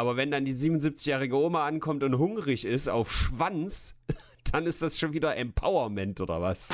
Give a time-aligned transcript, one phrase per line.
[0.00, 3.96] Aber wenn dann die 77-jährige Oma ankommt und hungrig ist auf Schwanz,
[4.50, 6.72] dann ist das schon wieder Empowerment oder was?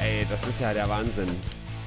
[0.00, 1.30] Ey, das ist ja der Wahnsinn.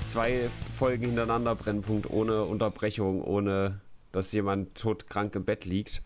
[0.05, 3.79] Zwei Folgen hintereinander Brennpunkt ohne Unterbrechung, ohne
[4.11, 6.01] dass jemand todkrank im Bett liegt.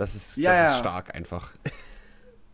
[0.00, 1.50] Das ist, Ja, das ist stark einfach.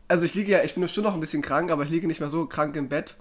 [0.09, 2.21] Also ich liege ja, ich bin bestimmt noch ein bisschen krank, aber ich liege nicht
[2.21, 3.17] mehr so krank im Bett.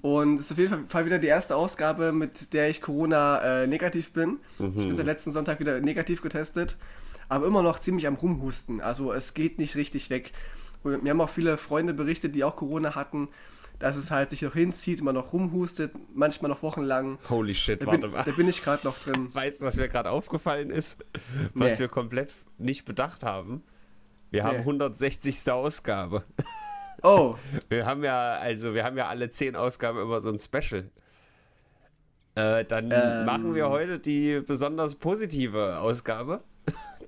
[0.00, 3.66] Und es ist auf jeden Fall wieder die erste Ausgabe, mit der ich Corona äh,
[3.66, 4.38] negativ bin.
[4.58, 6.78] Ich bin seit letzten Sonntag wieder negativ getestet,
[7.28, 8.80] aber immer noch ziemlich am Rumhusten.
[8.80, 10.32] Also es geht nicht richtig weg.
[10.82, 13.28] Und mir haben auch viele Freunde berichtet, die auch Corona hatten,
[13.80, 17.18] dass es halt sich noch hinzieht, immer noch rumhustet, manchmal noch wochenlang.
[17.28, 18.22] Holy shit, Da warte bin, mal.
[18.24, 19.34] da bin ich gerade noch drin.
[19.34, 21.04] Weißt du, was mir gerade aufgefallen ist?
[21.54, 21.78] Was Nee.
[21.80, 23.62] wir komplett nicht bedacht haben?
[24.30, 24.62] Wir haben Nee.
[24.64, 25.50] 160.
[25.50, 26.22] Ausgabe.
[27.02, 27.34] Oh,
[27.68, 30.88] Wir haben ja, also wir haben ja alle 10 Ausgaben immer so ein Special.
[32.36, 33.24] Äh, dann Ähm.
[33.24, 36.44] machen wir heute die besonders positive Ausgabe.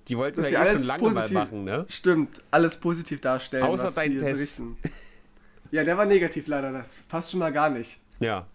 [0.08, 1.86] Die wollten wir wir eh schon lange positiv, mal machen, ne?
[1.88, 3.62] stimmt, alles positiv darstellen.
[3.62, 4.24] Außer dein Test.
[4.58, 4.76] berichten.
[5.72, 7.98] Ja, der war negativ leider, das passt schon mal gar nicht.
[8.20, 8.46] Ja.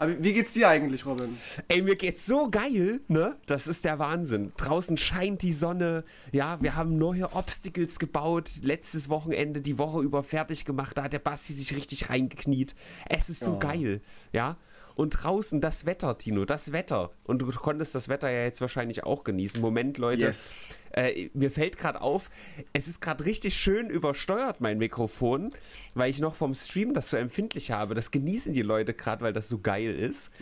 [0.00, 1.36] Aber wie geht's dir eigentlich, Robin?
[1.66, 3.36] Ey, mir geht's so geil, ne?
[3.46, 4.52] Das ist der Wahnsinn.
[4.56, 6.04] Draußen scheint die Sonne.
[6.30, 8.48] Ja, wir haben neue Obstacles gebaut.
[8.62, 10.96] Letztes Wochenende, die Woche über fertig gemacht.
[10.96, 12.76] Da hat der Basti sich richtig reingekniet.
[13.08, 13.58] Es ist so Oh.
[13.58, 14.00] geil,
[14.32, 14.56] ja?
[14.98, 17.12] Und draußen das Wetter, Tino, das Wetter.
[17.22, 19.60] Und du konntest das Wetter ja jetzt wahrscheinlich auch genießen.
[19.60, 20.26] Moment, Leute.
[20.26, 20.66] Yes.
[20.90, 22.30] Äh, mir fällt gerade auf,
[22.72, 25.52] es ist gerade richtig schön übersteuert, mein Mikrofon,
[25.94, 27.94] weil ich noch vom Stream das so empfindlich habe.
[27.94, 30.32] Das genießen die Leute gerade, weil das so geil ist.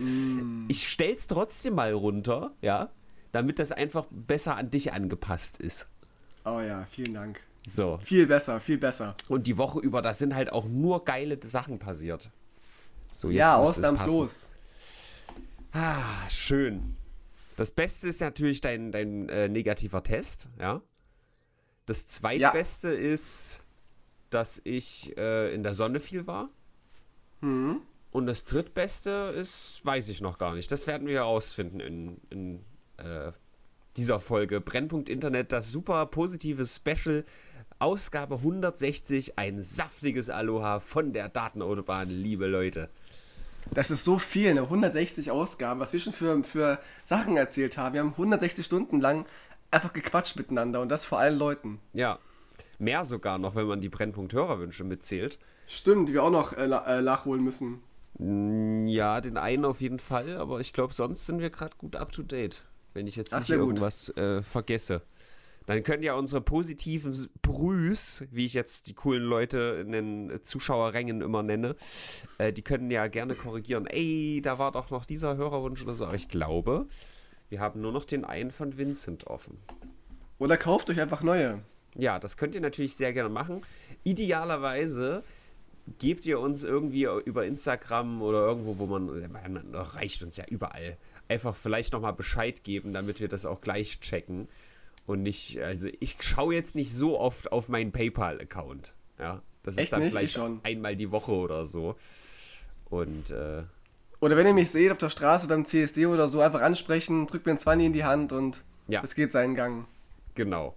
[0.68, 2.88] Ich stell's trotzdem mal runter, ja,
[3.32, 5.86] damit das einfach besser an dich angepasst ist.
[6.46, 7.42] Oh ja, vielen Dank.
[7.66, 7.98] So.
[8.02, 9.16] Viel besser, viel besser.
[9.28, 12.30] Und die Woche über, da sind halt auch nur geile Sachen passiert.
[13.20, 13.84] So, ja, es passen.
[13.84, 14.48] ausnahmslos.
[15.72, 16.96] Ah, schön.
[17.56, 20.82] Das Beste ist natürlich dein, dein äh, negativer Test, ja.
[21.86, 23.62] Das zweitbeste ist,
[24.30, 26.50] dass ich äh, in der Sonne viel war.
[27.40, 27.80] Hm.
[28.10, 30.70] Und das drittbeste ist, weiß ich noch gar nicht.
[30.72, 32.64] Das werden wir herausfinden in, in
[32.96, 33.32] äh,
[33.96, 34.60] dieser Folge.
[34.60, 37.24] Brennpunkt Internet, das super positive Special.
[37.78, 42.88] Ausgabe 160, ein saftiges Aloha von der Datenautobahn, liebe Leute.
[43.72, 44.62] Das ist so viel, ne?
[44.62, 47.94] 160 Ausgaben, was wir schon für, für Sachen erzählt haben.
[47.94, 49.26] Wir haben 160 Stunden lang
[49.70, 51.80] einfach gequatscht miteinander und das vor allen Leuten.
[51.92, 52.18] Ja,
[52.78, 55.38] mehr sogar noch, wenn man die Brennpunkt-Hörerwünsche mitzählt.
[55.66, 57.82] Stimmt, die wir auch noch äh, äh, nachholen müssen.
[58.88, 62.12] Ja, den einen auf jeden Fall, aber ich glaube, sonst sind wir gerade gut up
[62.12, 62.62] to date.
[62.94, 65.02] Wenn ich jetzt Ach, nicht irgendwas äh, vergesse.
[65.66, 71.20] Dann können ja unsere positiven Brüs, wie ich jetzt die coolen Leute in den Zuschauerrängen
[71.20, 71.74] immer nenne,
[72.38, 73.86] äh, die können ja gerne korrigieren.
[73.86, 76.06] Ey, da war doch noch dieser Hörerwunsch oder so.
[76.06, 76.86] Aber ich glaube,
[77.48, 79.58] wir haben nur noch den einen von Vincent offen.
[80.38, 81.60] Oder kauft euch einfach neue.
[81.96, 83.62] Ja, das könnt ihr natürlich sehr gerne machen.
[84.04, 85.24] Idealerweise
[85.98, 90.96] gebt ihr uns irgendwie über Instagram oder irgendwo, wo man, man reicht uns ja überall,
[91.28, 94.48] einfach vielleicht nochmal Bescheid geben, damit wir das auch gleich checken.
[95.06, 98.92] Und nicht, also ich schaue jetzt nicht so oft auf meinen PayPal-Account.
[99.18, 100.08] Ja, das ist Echt dann nicht?
[100.08, 100.60] Ich vielleicht schon.
[100.64, 101.94] einmal die Woche oder so.
[102.90, 103.62] Und äh,
[104.20, 107.46] Oder wenn ihr mich seht auf der Straße beim CSD oder so, einfach ansprechen, drückt
[107.46, 109.02] mir ein 20 in die Hand und Ja.
[109.04, 109.86] es geht seinen Gang.
[110.34, 110.74] genau.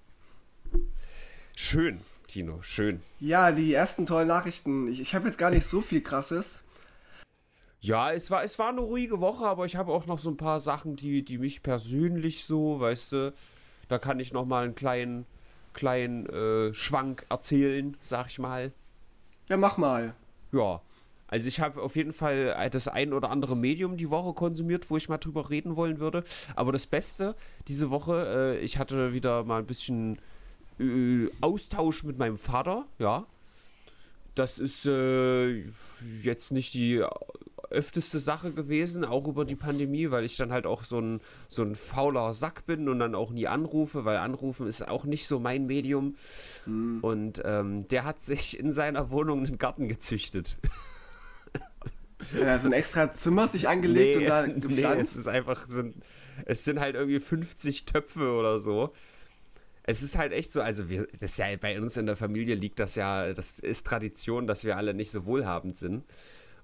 [1.56, 3.02] Schön, Tino, schön.
[3.20, 4.88] Ja, die ersten tollen Nachrichten.
[4.88, 6.62] Ich, ich habe jetzt gar nicht so viel krasses.
[7.82, 10.38] Ja, es war, es war eine ruhige Woche, aber ich habe auch noch so ein
[10.38, 13.34] paar Sachen, die, die mich persönlich so, weißt du,
[13.90, 15.26] da kann ich noch mal einen kleinen,
[15.74, 18.72] kleinen äh, Schwank erzählen, sag ich mal.
[19.50, 20.14] Ja, mach mal.
[20.52, 20.82] Ja,
[21.30, 24.90] also ich habe auf jeden Fall äh, das ein oder andere Medium die Woche konsumiert,
[24.90, 26.24] wo ich mal drüber reden wollen würde.
[26.56, 27.36] Aber das Beste
[27.68, 30.18] diese Woche, äh, ich hatte wieder mal ein bisschen
[30.80, 33.26] äh, Austausch mit meinem Vater, ja.
[34.36, 35.64] Das ist äh,
[36.24, 37.04] jetzt nicht die
[37.70, 41.64] öfteste Sache gewesen, auch über die Pandemie, weil ich dann halt auch so ein, so
[41.64, 45.40] ein fauler Sack bin und dann auch nie anrufe, weil anrufen ist auch nicht so
[45.40, 46.16] mein Medium.
[47.02, 50.58] Und ähm, der hat sich in seiner Wohnung einen Garten gezüchtet.
[52.38, 55.16] Ja, so ein extra Zimmer sich angelegt und da nee, es gepflanzt.
[55.16, 56.04] ist einfach, sind,
[56.46, 58.94] es sind halt irgendwie 50 Töpfe oder so.
[59.84, 62.56] Es ist halt echt so, also wir, das ist ja bei uns in der Familie
[62.56, 66.04] liegt das ja, das ist Tradition, dass wir alle nicht so wohlhabend sind.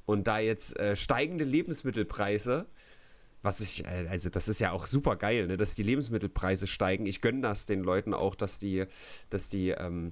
[0.06, 2.68] Und da jetzt äh, steigende Lebensmittelpreise
[3.46, 7.06] was ich, äh, also das ist ja auch super geil, ne, dass die Lebensmittelpreise steigen.
[7.06, 8.86] Ich gönne das den Leuten auch, dass die,
[9.30, 10.12] dass die, ähm,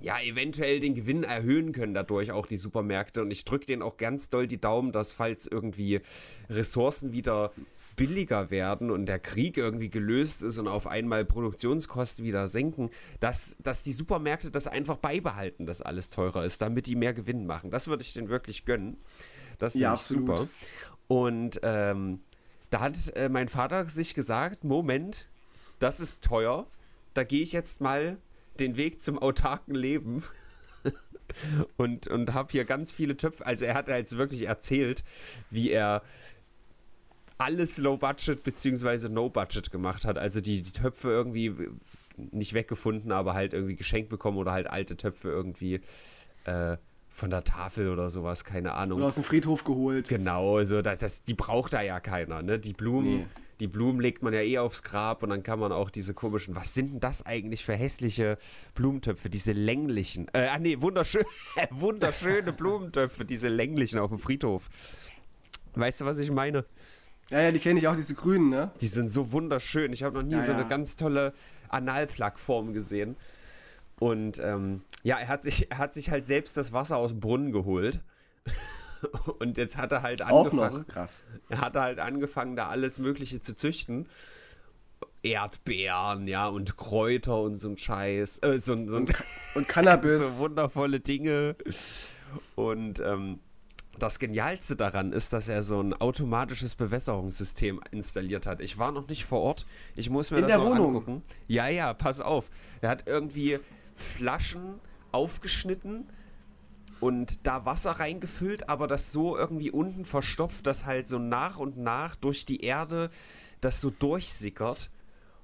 [0.00, 3.20] ja, eventuell den Gewinn erhöhen können dadurch auch die Supermärkte.
[3.20, 6.00] Und ich drücke denen auch ganz doll die Daumen, dass falls irgendwie
[6.48, 7.52] Ressourcen wieder
[8.00, 12.88] billiger werden und der Krieg irgendwie gelöst ist und auf einmal Produktionskosten wieder senken,
[13.20, 17.44] dass, dass die Supermärkte das einfach beibehalten, dass alles teurer ist, damit die mehr Gewinn
[17.44, 17.70] machen.
[17.70, 18.96] Das würde ich denen wirklich gönnen.
[19.58, 20.48] Das ist ja, super.
[21.08, 22.20] Und ähm,
[22.70, 25.28] da hat äh, mein Vater sich gesagt, Moment,
[25.78, 26.66] das ist teuer,
[27.12, 28.16] da gehe ich jetzt mal
[28.60, 30.22] den Weg zum autarken Leben.
[31.76, 33.44] und und habe hier ganz viele Töpfe.
[33.44, 35.04] Also er hat jetzt wirklich erzählt,
[35.50, 36.02] wie er
[37.40, 40.18] alles Low Budget beziehungsweise No Budget gemacht hat.
[40.18, 41.54] Also die, die Töpfe irgendwie
[42.16, 45.80] nicht weggefunden, aber halt irgendwie geschenkt bekommen oder halt alte Töpfe irgendwie
[46.44, 46.76] äh,
[47.08, 48.98] von der Tafel oder sowas, keine Ahnung.
[48.98, 50.08] Oder aus dem Friedhof geholt.
[50.08, 52.58] Genau, also das, das, die braucht da ja keiner, ne?
[52.58, 53.26] Die Blumen, nee.
[53.58, 56.54] die Blumen legt man ja eh aufs Grab und dann kann man auch diese komischen,
[56.54, 58.38] was sind denn das eigentlich für hässliche
[58.74, 61.24] Blumentöpfe, diese länglichen, äh, ah nee, wunderschön,
[61.70, 64.68] wunderschöne Blumentöpfe, diese länglichen auf dem Friedhof.
[65.74, 66.64] Weißt du, was ich meine?
[67.30, 68.72] Ja, ja, die kenne ich auch, diese grünen, ne?
[68.80, 69.92] Die sind so wunderschön.
[69.92, 71.32] Ich habe noch nie ja, so eine ganz tolle
[71.68, 73.16] Analplug-Form gesehen.
[74.00, 77.20] Und ähm, ja, er hat, sich, er hat sich halt selbst das Wasser aus dem
[77.20, 78.00] Brunnen geholt.
[79.38, 80.74] Und jetzt hat er halt angefangen.
[80.74, 81.22] Auch noch, krass.
[81.48, 84.08] Er hat halt angefangen, da alles Mögliche zu züchten.
[85.22, 88.38] Erdbeeren, ja, und Kräuter und so ein Scheiß.
[88.38, 89.10] Äh, so, so und,
[89.54, 90.18] und Cannabis.
[90.18, 91.56] so wundervolle Dinge.
[92.54, 93.38] Und ähm,
[94.02, 98.60] das Genialste daran ist, dass er so ein automatisches Bewässerungssystem installiert hat.
[98.60, 99.66] Ich war noch nicht vor Ort.
[99.94, 100.86] Ich muss mir In das noch Wohnung.
[100.88, 101.22] angucken.
[101.46, 102.50] Ja, ja, pass auf.
[102.80, 103.58] Er hat irgendwie
[103.94, 104.80] Flaschen
[105.12, 106.06] aufgeschnitten
[107.00, 111.78] und da Wasser reingefüllt, aber das so irgendwie unten verstopft, dass halt so nach und
[111.78, 113.10] nach durch die Erde
[113.60, 114.90] das so durchsickert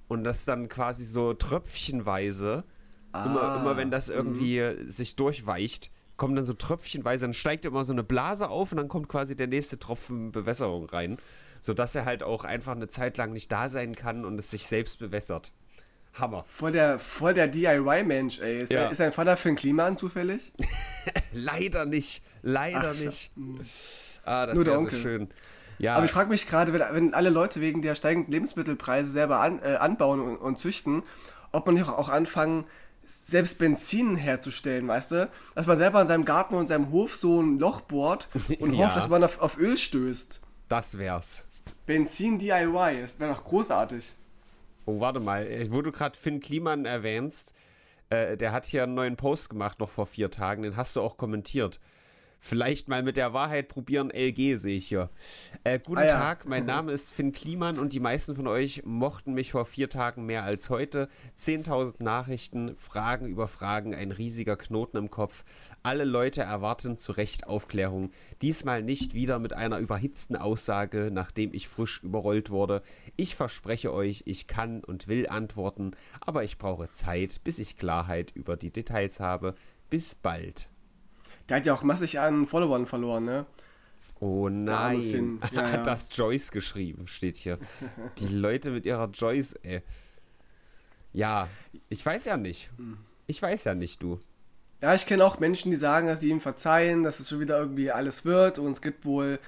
[0.09, 2.65] und das dann quasi so tröpfchenweise,
[3.13, 4.91] ah, immer, immer wenn das irgendwie mh.
[4.91, 8.89] sich durchweicht, kommen dann so tröpfchenweise, dann steigt immer so eine Blase auf und dann
[8.89, 11.19] kommt quasi der nächste Tropfen Bewässerung rein,
[11.61, 14.67] sodass er halt auch einfach eine Zeit lang nicht da sein kann und es sich
[14.67, 15.53] selbst bewässert.
[16.15, 16.45] Hammer.
[16.49, 18.63] Voll der, voll der DIY-Mensch, ey.
[18.63, 18.89] Ist, ja.
[18.89, 20.53] dein Vater für ein Kliman zufällig?
[21.33, 22.23] Leider nicht.
[22.43, 23.31] Leider Ach, nicht.
[24.25, 25.29] Ah, das wäre so schön.
[25.79, 25.97] Ja.
[25.97, 29.61] Aber ich frage mich gerade, wenn, wenn, alle Leute wegen der steigenden Lebensmittelpreise selber an,
[29.63, 31.03] äh, anbauen und, und, züchten,
[31.53, 32.65] ob man nicht auch anfangen,
[33.07, 35.31] selbst Benzin herzustellen, weißt du?
[35.55, 38.29] Dass man selber in seinem Garten und in seinem Hof so ein Loch bohrt
[38.61, 38.87] und ja.
[38.87, 40.41] hofft, dass man auf, auf Öl stößt.
[40.69, 41.47] Das wär's.
[41.87, 44.13] Benzin DIY, das wäre doch großartig.
[44.87, 47.55] Oh, warte mal, wo du gerade Finn Kliman erwähnst,
[48.11, 51.01] äh, der hat hier einen neuen Post gemacht, noch vor vier Tagen, den hast du
[51.01, 51.81] auch kommentiert.
[52.39, 55.11] Vielleicht mal mit der Wahrheit probieren, LG sehe ich hier.
[55.65, 56.13] Äh, guten ah, ja.
[56.13, 59.89] Tag, mein Name ist Finn Kliman und die meisten von euch mochten mich vor vier
[59.89, 61.09] Tagen mehr als heute.
[61.39, 65.45] 10.000 Nachrichten, Fragen über Fragen, ein riesiger Knoten im Kopf.
[65.83, 68.11] Alle Leute erwarten zu Recht Aufklärung.
[68.43, 72.83] Diesmal nicht wieder mit einer überhitzten Aussage, nachdem ich frisch überrollt wurde.
[73.17, 78.31] Ich verspreche euch, ich kann und will antworten, aber ich brauche Zeit, bis ich Klarheit
[78.35, 79.55] über die Details habe.
[79.91, 80.69] Bis bald.
[81.49, 83.47] Der hat ja auch massig an Followern verloren, ne?
[84.21, 85.41] Oh nein.
[85.53, 85.83] Ja, hat ja.
[85.83, 87.59] das Joyce geschrieben, steht hier.
[88.19, 89.83] Die Leute mit ihrer Joyce, ey.
[91.13, 91.49] Ja,
[91.89, 92.71] ich weiß ja nicht.
[93.27, 94.21] Ich weiß ja nicht, du.
[94.83, 97.59] Ja, ich kenne auch Menschen, die sagen, dass sie ihm verzeihen, dass es schon wieder
[97.59, 98.59] irgendwie alles wird.
[98.59, 99.39] Und es gibt wohl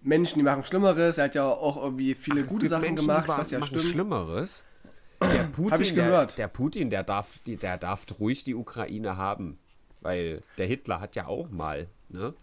[0.00, 1.18] Menschen, die machen Schlimmeres.
[1.18, 3.82] Er hat ja auch irgendwie viele Ach, gute Sachen Menschen, gemacht, was ja stimmt.
[3.82, 4.64] Schlimmeres?
[5.20, 6.38] Der Putin, ich gehört.
[6.38, 9.58] Der, der Putin, der darf, der darf ruhig die Ukraine haben.
[10.02, 12.34] Weil der Hitler hat ja auch mal, ne?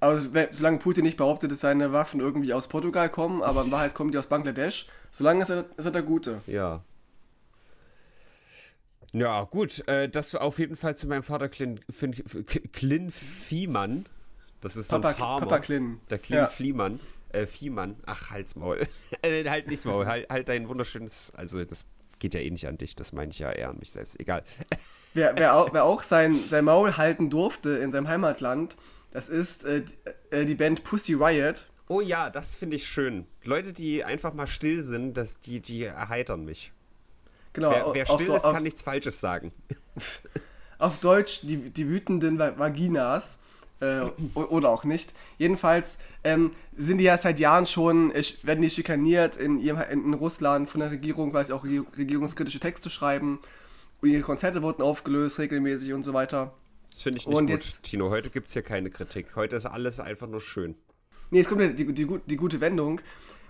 [0.00, 3.94] Aber solange Putin nicht behauptet, dass seine Waffen irgendwie aus Portugal kommen, aber in Wahrheit
[3.94, 6.40] kommen die aus Bangladesch, solange ist er, ist er der Gute.
[6.48, 6.82] Ja.
[9.12, 9.86] Ja, gut.
[9.86, 11.80] Äh, das auf jeden Fall zu meinem Vater Clin,
[12.72, 14.06] Clin Fiemann.
[14.60, 15.46] Das ist so ein Papa, Farmer.
[15.46, 16.00] Papa Clin.
[16.10, 16.46] Der Clin ja.
[16.46, 16.98] Fiemann.
[17.30, 17.96] Äh, Fiemann.
[18.06, 18.86] Ach, halt's Maul.
[19.22, 20.06] äh, halt nichts Maul.
[20.06, 21.32] Halt, halt dein wunderschönes.
[21.36, 21.84] Also, das
[22.18, 22.96] geht ja eh nicht an dich.
[22.96, 24.18] Das meine ich ja eher an mich selbst.
[24.18, 24.42] Egal.
[25.14, 28.76] wer, wer, auch, wer auch sein, sein Maul halten durfte in seinem Heimatland,
[29.10, 29.82] das ist äh,
[30.30, 31.66] äh, die Band Pussy Riot.
[31.88, 33.26] Oh ja, das finde ich schön.
[33.44, 36.72] Leute, die einfach mal still sind, das, die, die erheitern mich.
[37.52, 37.70] Genau.
[37.70, 39.52] Wer, wer still auf, ist, kann auf, nichts Falsches sagen.
[40.78, 43.38] Auf Deutsch die, die wütenden Vaginas.
[43.80, 44.02] Äh,
[44.34, 45.12] oder auch nicht.
[45.38, 50.70] Jedenfalls ähm, sind die ja seit Jahren schon, werden die schikaniert in, ihrem, in Russland
[50.70, 53.40] von der Regierung, weil sie auch regierungskritische Texte schreiben
[54.02, 56.52] und ihre Konzerte wurden aufgelöst regelmäßig und so weiter.
[56.90, 58.10] Das finde ich nicht und gut, jetzt, Tino.
[58.10, 59.34] Heute gibt es hier keine Kritik.
[59.36, 60.74] Heute ist alles einfach nur schön.
[61.30, 63.00] Nee, es kommt die, die, die gute Wendung.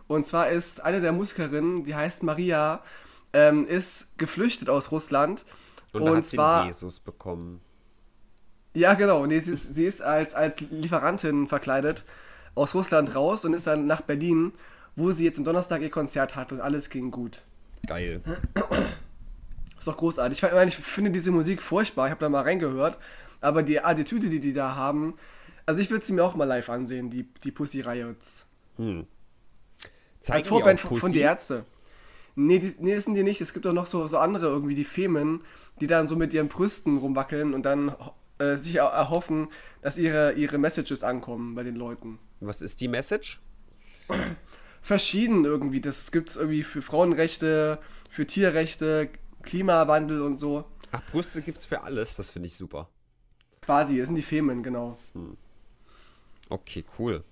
[0.06, 2.82] Und zwar ist eine der Musikerinnen, die heißt Maria,
[3.32, 5.44] ähm, ist geflüchtet aus Russland.
[5.92, 7.61] Und, und hat zwar, Jesus bekommen.
[8.75, 9.26] Ja, genau.
[9.26, 12.04] Nee, sie, ist, sie ist als, als Lieferantin verkleidet
[12.54, 14.52] aus Russland raus und ist dann nach Berlin,
[14.97, 17.42] wo sie jetzt am Donnerstag ihr Konzert hat und alles ging gut.
[17.87, 18.23] Geil.
[19.82, 20.40] Ist doch großartig.
[20.40, 22.06] Ich, meine, ich finde diese Musik furchtbar.
[22.06, 22.98] Ich habe da mal reingehört.
[23.40, 25.14] Aber die Attitüde, die die da haben,
[25.66, 28.46] also ich würde sie mir auch mal live ansehen, die, die Pussy Riots.
[28.76, 29.08] Hm.
[30.20, 31.64] Zeigen Als Vorband von, von die Ärzte.
[32.36, 33.40] Nee, die, nee, das sind die nicht.
[33.40, 35.42] Es gibt auch noch so, so andere irgendwie, die Femen,
[35.80, 37.96] die dann so mit ihren Brüsten rumwackeln und dann
[38.38, 39.48] äh, sich erhoffen,
[39.80, 42.20] dass ihre, ihre Messages ankommen bei den Leuten.
[42.38, 43.40] Was ist die Message?
[44.80, 45.80] Verschieden irgendwie.
[45.80, 49.10] Das gibt es irgendwie für Frauenrechte, für Tierrechte,
[49.42, 50.64] Klimawandel und so.
[50.90, 52.16] Ach, Brüste gibt es für alles.
[52.16, 52.88] Das finde ich super.
[53.61, 54.99] Quasi, das sind die Femen, genau.
[55.14, 55.37] Hm.
[56.49, 57.25] Okay, cool.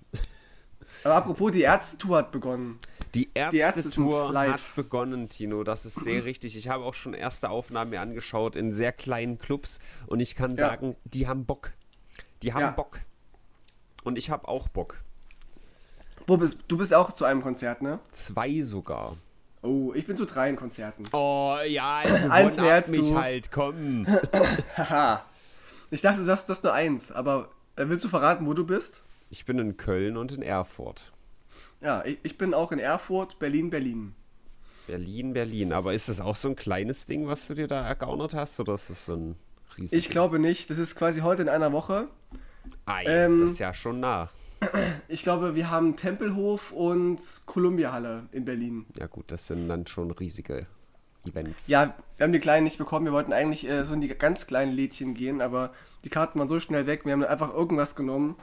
[1.03, 2.79] Aber apropos, die Ärzte-Tour hat begonnen.
[3.13, 5.63] Die Ärzte-Tour Ärzte hat begonnen, Tino.
[5.63, 6.55] Das ist sehr richtig.
[6.55, 10.51] Ich habe auch schon erste Aufnahmen mir angeschaut in sehr kleinen Clubs und ich kann
[10.51, 10.69] ja.
[10.69, 11.71] sagen, die haben Bock.
[12.41, 12.71] Die haben ja.
[12.71, 12.99] Bock.
[14.03, 14.97] Und ich habe auch Bock.
[16.27, 16.77] Wo bist du?
[16.77, 17.99] bist auch zu einem Konzert, ne?
[18.11, 19.17] Zwei sogar.
[19.63, 21.05] Oh, ich bin zu drei Konzerten.
[21.11, 23.19] Oh, ja, also eins mehr als mich du.
[23.19, 24.07] halt, komm.
[24.77, 25.23] Haha.
[25.91, 28.65] ich dachte, du hast, du hast nur eins, aber äh, willst du verraten, wo du
[28.65, 29.03] bist?
[29.29, 31.11] Ich bin in Köln und in Erfurt.
[31.79, 34.15] Ja, ich, ich bin auch in Erfurt, Berlin, Berlin.
[34.87, 35.73] Berlin, Berlin.
[35.73, 38.73] Aber ist das auch so ein kleines Ding, was du dir da ergaunert hast, oder
[38.73, 39.35] ist das so ein
[39.77, 39.93] riesiges?
[39.93, 40.69] Ich glaube nicht.
[40.69, 42.07] Das ist quasi heute in einer Woche.
[42.85, 44.29] Ei, ähm, das ist ja schon nah.
[45.07, 48.85] Ich glaube, wir haben Tempelhof und Columbia-Halle in Berlin.
[48.97, 50.67] Ja gut, das sind dann schon riesige
[51.27, 51.67] Events.
[51.67, 53.05] Ja, wir haben die kleinen nicht bekommen.
[53.05, 56.47] Wir wollten eigentlich äh, so in die ganz kleinen Lädchen gehen, aber die Karten waren
[56.47, 57.05] so schnell weg.
[57.05, 58.35] Wir haben einfach irgendwas genommen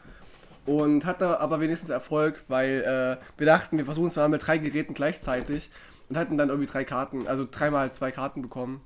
[0.66, 4.58] und hatten aber wenigstens Erfolg, weil äh, wir dachten, wir versuchen es mal mit drei
[4.58, 5.70] Geräten gleichzeitig
[6.08, 8.82] und hatten dann irgendwie drei Karten, also dreimal zwei Karten bekommen.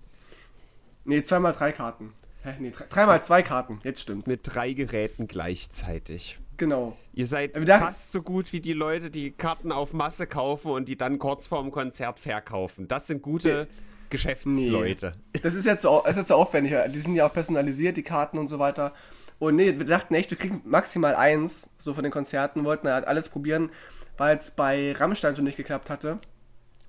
[1.04, 2.12] Ne, zweimal drei Karten.
[2.44, 2.54] Hä?
[2.58, 4.26] Nee, dreimal zwei Karten, jetzt stimmt.
[4.26, 6.38] Mit drei Geräten gleichzeitig.
[6.56, 6.97] Genau.
[7.14, 10.97] Ihr seid fast so gut wie die Leute, die Karten auf Masse kaufen und die
[10.97, 12.88] dann kurz vorm Konzert verkaufen.
[12.88, 13.76] Das sind gute nee.
[14.11, 15.12] Geschäftsleute.
[15.35, 15.40] Nee.
[15.42, 16.75] Das ist jetzt so, ist jetzt so aufwendig.
[16.92, 18.92] Die sind ja auch personalisiert, die Karten und so weiter.
[19.38, 23.06] Und nee, wir dachten echt, wir kriegen maximal eins, so von den Konzerten, wollten halt
[23.06, 23.71] alles probieren,
[24.16, 26.18] weil es bei Rammstein schon nicht geklappt hatte.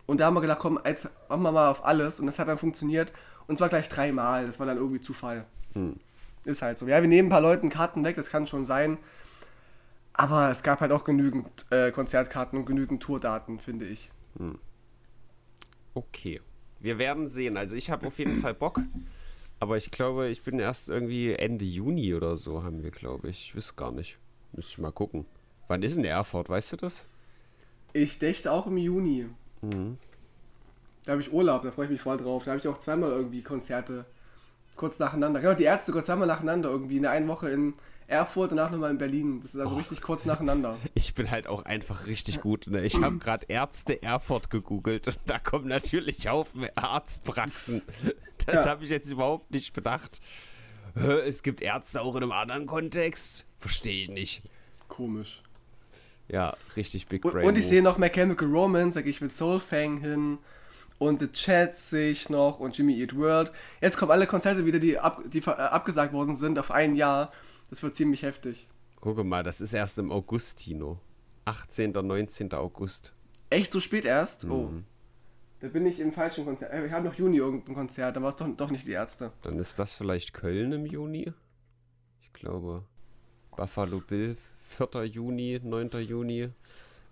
[0.05, 2.19] Und da haben wir gedacht, komm, jetzt machen wir mal auf alles.
[2.19, 3.11] Und das hat dann funktioniert.
[3.47, 4.45] Und zwar gleich dreimal.
[4.45, 5.45] Das war dann irgendwie Zufall.
[5.73, 5.95] Hm.
[6.45, 6.87] Ist halt so.
[6.87, 8.97] Ja, wir nehmen ein paar Leuten Karten weg, das kann schon sein.
[10.13, 14.11] Aber es gab halt auch genügend äh, Konzertkarten und genügend Tourdaten, finde ich.
[14.37, 14.59] Hm.
[15.93, 16.41] Okay.
[16.79, 17.57] Wir werden sehen.
[17.57, 18.81] Also ich habe auf jeden Fall Bock.
[19.59, 23.47] Aber ich glaube, ich bin erst irgendwie Ende Juni oder so, haben wir, glaube ich.
[23.47, 24.17] Ich weiß gar nicht.
[24.51, 25.25] Müsste ich mal gucken.
[25.67, 27.07] Wann ist denn Erfurt, weißt du das?
[27.93, 29.27] Ich dächte auch im Juni.
[29.61, 29.97] Mhm.
[31.05, 32.43] Da habe ich Urlaub, da freue ich mich voll drauf.
[32.43, 34.05] Da habe ich auch zweimal irgendwie Konzerte
[34.75, 35.39] kurz nacheinander.
[35.39, 36.97] Genau, die Ärzte kurz zweimal nacheinander irgendwie.
[36.97, 37.73] In der einen Woche in
[38.07, 39.39] Erfurt, danach nochmal in Berlin.
[39.41, 39.77] Das ist also oh.
[39.77, 40.77] richtig kurz nacheinander.
[40.95, 42.67] Ich bin halt auch einfach richtig gut.
[42.67, 42.83] Ne?
[42.85, 47.81] Ich habe gerade Ärzte Erfurt gegoogelt und da kommen natürlich Haufen Arztpraxen.
[48.45, 48.71] Das ja.
[48.71, 50.19] habe ich jetzt überhaupt nicht bedacht.
[50.95, 53.45] Es gibt Ärzte auch in einem anderen Kontext.
[53.57, 54.41] Verstehe ich nicht.
[54.89, 55.41] Komisch.
[56.27, 57.43] Ja, richtig Big Brain.
[57.43, 60.39] Und, und ich sehe noch Mechanical Romance, da gehe ich mit Soulfang hin.
[60.99, 63.51] Und The Chat sehe ich noch und Jimmy Eat World.
[63.81, 67.31] Jetzt kommen alle Konzerte wieder, die, ab, die äh, abgesagt worden sind auf ein Jahr.
[67.69, 68.67] Das wird ziemlich heftig.
[68.99, 70.99] Gucke mal, das ist erst im August, Tino.
[71.45, 71.91] 18.
[71.91, 72.53] 19.
[72.53, 73.13] August.
[73.49, 74.45] Echt so spät erst?
[74.45, 74.67] Oh.
[74.67, 74.77] Mhm.
[74.79, 74.93] Oh.
[75.59, 76.73] Da bin ich im falschen Konzert.
[76.73, 79.31] Äh, ich habe noch Juni irgendein Konzert, da war es doch, doch nicht die Ärzte.
[79.43, 81.31] Dann ist das vielleicht Köln im Juni?
[82.21, 82.83] Ich glaube.
[83.55, 85.05] Buffalo Bill, 4.
[85.05, 85.89] Juni, 9.
[86.01, 86.49] Juni.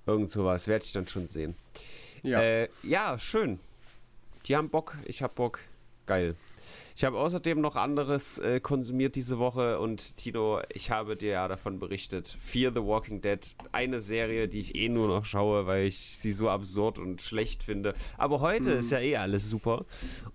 [0.05, 0.67] Irgend sowas.
[0.67, 1.55] Werde ich dann schon sehen.
[2.23, 2.41] Ja.
[2.41, 3.59] Äh, ja, schön.
[4.45, 5.59] Die haben Bock, ich hab Bock.
[6.05, 6.35] Geil.
[6.95, 11.47] Ich habe außerdem noch anderes äh, konsumiert diese Woche und Tino, ich habe dir ja
[11.47, 12.27] davon berichtet.
[12.39, 13.39] Fear the Walking Dead,
[13.71, 17.63] eine Serie, die ich eh nur noch schaue, weil ich sie so absurd und schlecht
[17.63, 17.93] finde.
[18.17, 18.79] Aber heute mhm.
[18.79, 19.85] ist ja eh alles super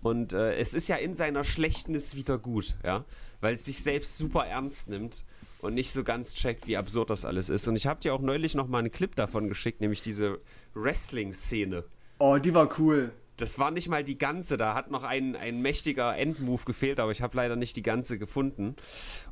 [0.02, 3.04] und äh, es ist ja in seiner Schlechtnis wieder gut, ja,
[3.40, 5.24] weil es sich selbst super ernst nimmt
[5.60, 7.68] und nicht so ganz checkt, wie absurd das alles ist.
[7.68, 10.40] Und ich habe dir auch neulich noch mal einen Clip davon geschickt, nämlich diese
[10.74, 11.84] Wrestling-Szene.
[12.18, 13.12] Oh, die war cool.
[13.36, 17.12] Das war nicht mal die ganze, da hat noch ein, ein mächtiger Endmove gefehlt, aber
[17.12, 18.76] ich habe leider nicht die ganze gefunden.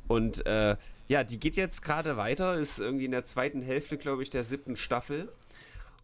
[0.07, 4.23] Und äh, ja, die geht jetzt gerade weiter, ist irgendwie in der zweiten Hälfte, glaube
[4.23, 5.29] ich, der siebten Staffel.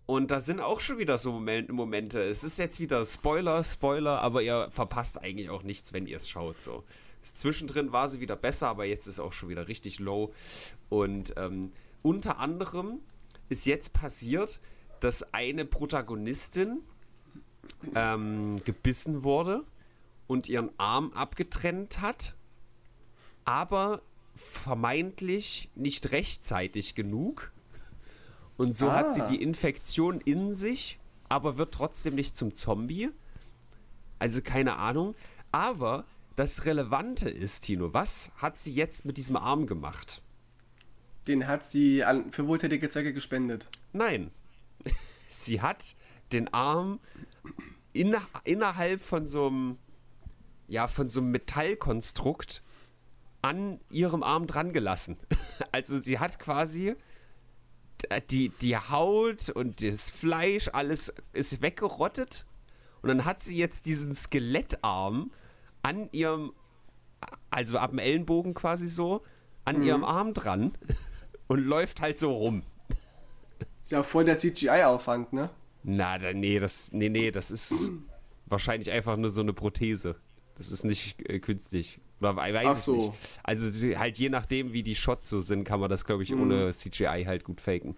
[0.06, 2.22] Und da sind auch schon wieder so Momente.
[2.24, 6.28] Es ist jetzt wieder Spoiler, Spoiler, aber ihr verpasst eigentlich auch nichts, wenn ihr es
[6.28, 6.62] schaut.
[6.62, 6.84] So.
[7.22, 10.34] Zwischendrin war sie wieder besser, aber jetzt ist auch schon wieder richtig low.
[10.90, 13.00] Und ähm, unter anderem
[13.48, 14.60] ist jetzt passiert,
[15.00, 16.82] dass eine Protagonistin
[17.96, 19.64] ähm, gebissen wurde
[20.28, 22.34] und ihren Arm abgetrennt hat,
[23.46, 24.02] aber
[24.36, 27.52] vermeintlich nicht rechtzeitig genug.
[28.58, 28.96] Und so ah.
[28.96, 29.26] hat sie ah.
[29.26, 31.00] die Infektion in sich,
[31.30, 33.10] aber wird trotzdem nicht zum Zombie.
[34.20, 35.16] Also keine Ahnung.
[35.52, 40.22] Aber das Relevante ist, Tino, was hat sie jetzt mit diesem Arm gemacht?
[41.28, 43.68] Den hat sie an, für wohltätige Zwecke gespendet.
[43.94, 44.32] Nein.
[45.30, 45.96] sie hat
[46.32, 47.00] den Arm
[47.94, 49.78] in, innerhalb von so einem
[50.72, 52.64] ja, von so einem Metallkonstrukt
[53.42, 55.18] an ihrem Arm dran gelassen.
[55.74, 56.96] Also sie hat quasi
[58.30, 62.46] die, die Haut und das Fleisch, alles ist weggerottet.
[63.02, 65.32] Und dann hat sie jetzt diesen Skelettarm
[65.82, 66.52] an ihrem,
[67.52, 69.22] also ab dem Ellenbogen quasi so,
[69.64, 69.84] an mhm.
[69.84, 70.74] ihrem Arm dran
[71.48, 72.64] und läuft halt so rum.
[73.82, 75.50] Ist ja voll der CGI-Aufwand, ne?
[75.84, 77.92] Na, nee, das, nee, nee, das ist
[78.46, 80.16] wahrscheinlich einfach nur so eine Prothese.
[80.56, 82.00] Das ist nicht äh, künstlich.
[82.20, 82.96] Oder weiß Ach ich so.
[82.96, 83.12] nicht.
[83.44, 86.42] Also halt je nachdem, wie die Shots so sind, kann man das, glaube ich, mhm.
[86.42, 87.96] ohne CGI halt gut faken.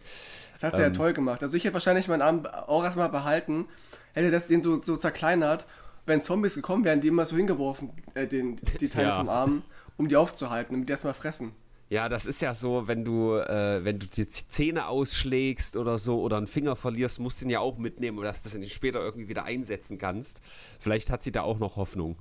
[0.53, 1.43] Das hat sie ähm, ja toll gemacht.
[1.43, 3.65] Also ich hätte wahrscheinlich meinen Arm auch erstmal behalten,
[4.13, 5.67] hätte das den so, so zerkleinert.
[6.05, 9.17] Wenn Zombies gekommen wären, die immer so hingeworfen, äh, den, die Teile ja.
[9.17, 9.63] vom Arm,
[9.97, 11.53] um die aufzuhalten, damit die erstmal fressen.
[11.93, 16.21] Ja, das ist ja so, wenn du, äh, wenn du die Zähne ausschlägst oder so
[16.21, 19.27] oder einen Finger verlierst, musst du ihn ja auch mitnehmen, dass du das später irgendwie
[19.27, 20.41] wieder einsetzen kannst.
[20.79, 22.17] Vielleicht hat sie da auch noch Hoffnung.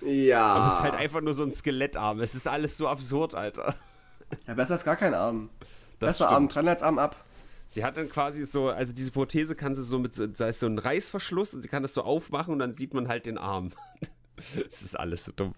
[0.00, 0.54] Ja.
[0.54, 2.20] Aber es ist halt einfach nur so ein Skelettarm.
[2.20, 3.74] Es ist alles so absurd, Alter.
[4.46, 5.50] Ja, besser als gar kein Arm.
[5.98, 6.32] Das besser stimmt.
[6.32, 7.22] Arm dran als Arm ab.
[7.66, 10.60] Sie hat dann quasi so, also diese Prothese kann sie so mit, so, da ist
[10.60, 13.36] so ein Reißverschluss und sie kann das so aufmachen und dann sieht man halt den
[13.36, 13.68] Arm.
[14.68, 15.52] Es ist alles so dumm.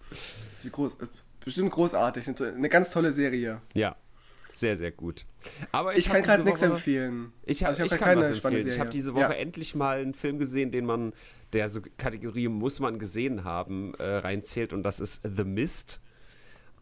[0.55, 0.97] Ist groß,
[1.43, 2.27] bestimmt großartig.
[2.41, 3.61] Eine ganz tolle Serie.
[3.73, 3.95] Ja,
[4.51, 5.25] sehr, sehr gut.
[5.71, 7.31] Aber ich, ich kann gerade nichts empfehlen.
[7.45, 8.67] Ich, also ich, ich kann was empfehlen.
[8.67, 9.31] Ich habe diese Woche ja.
[9.31, 11.13] endlich mal einen Film gesehen, den man,
[11.53, 16.01] der so Kategorie muss man gesehen haben, äh, reinzählt und das ist The Mist.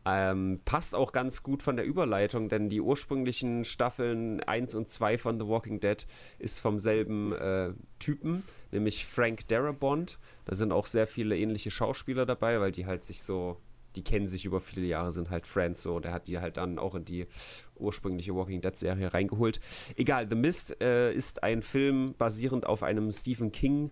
[0.06, 5.18] Ähm, passt auch ganz gut von der Überleitung, denn die ursprünglichen Staffeln 1 und 2
[5.18, 6.08] von The Walking Dead
[6.40, 10.18] ist vom selben äh, Typen, nämlich Frank Darabont.
[10.46, 13.58] Da sind auch sehr viele ähnliche Schauspieler dabei, weil die halt sich so
[13.96, 15.96] die kennen sich über viele Jahre, sind halt Friends so.
[15.96, 17.28] Und er hat die halt dann auch in die
[17.76, 19.60] ursprüngliche Walking Dead-Serie reingeholt.
[19.96, 23.92] Egal, The Mist äh, ist ein Film basierend auf einem Stephen King,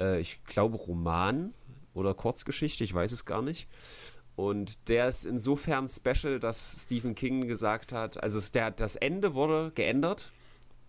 [0.00, 1.54] äh, ich glaube, Roman
[1.94, 3.68] oder Kurzgeschichte, ich weiß es gar nicht.
[4.36, 9.72] Und der ist insofern special, dass Stephen King gesagt hat, also der, das Ende wurde
[9.74, 10.30] geändert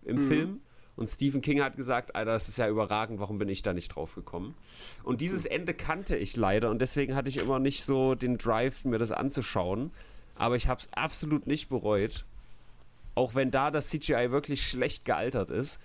[0.04, 0.28] im mhm.
[0.28, 0.62] Film
[0.98, 3.90] und Stephen King hat gesagt, Alter, das ist ja überragend, warum bin ich da nicht
[3.90, 4.56] drauf gekommen?
[5.04, 8.84] Und dieses Ende kannte ich leider und deswegen hatte ich immer nicht so den Drive,
[8.84, 9.92] mir das anzuschauen.
[10.36, 12.26] Aber ich habe es absolut nicht bereut.
[13.14, 15.80] Auch wenn da das CGI wirklich schlecht gealtert ist.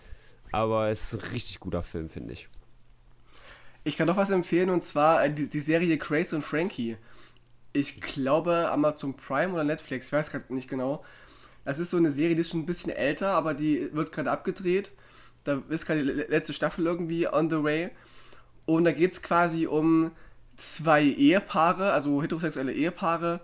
[0.51, 2.49] Aber es ist ein richtig guter Film, finde ich.
[3.85, 6.97] Ich kann noch was empfehlen und zwar äh, die, die Serie Grace und Frankie.
[7.75, 11.05] Ich glaube Amazon Prime oder Netflix, ich weiß gerade nicht genau.
[11.65, 14.31] Das ist so eine Serie, die ist schon ein bisschen älter, aber die wird gerade
[14.31, 14.93] abgedreht.
[15.45, 17.91] Da ist gerade die letzte Staffel irgendwie on the way.
[18.65, 20.13] Und da geht es quasi um
[20.57, 23.41] zwei Ehepaare, also heterosexuelle Ehepaare.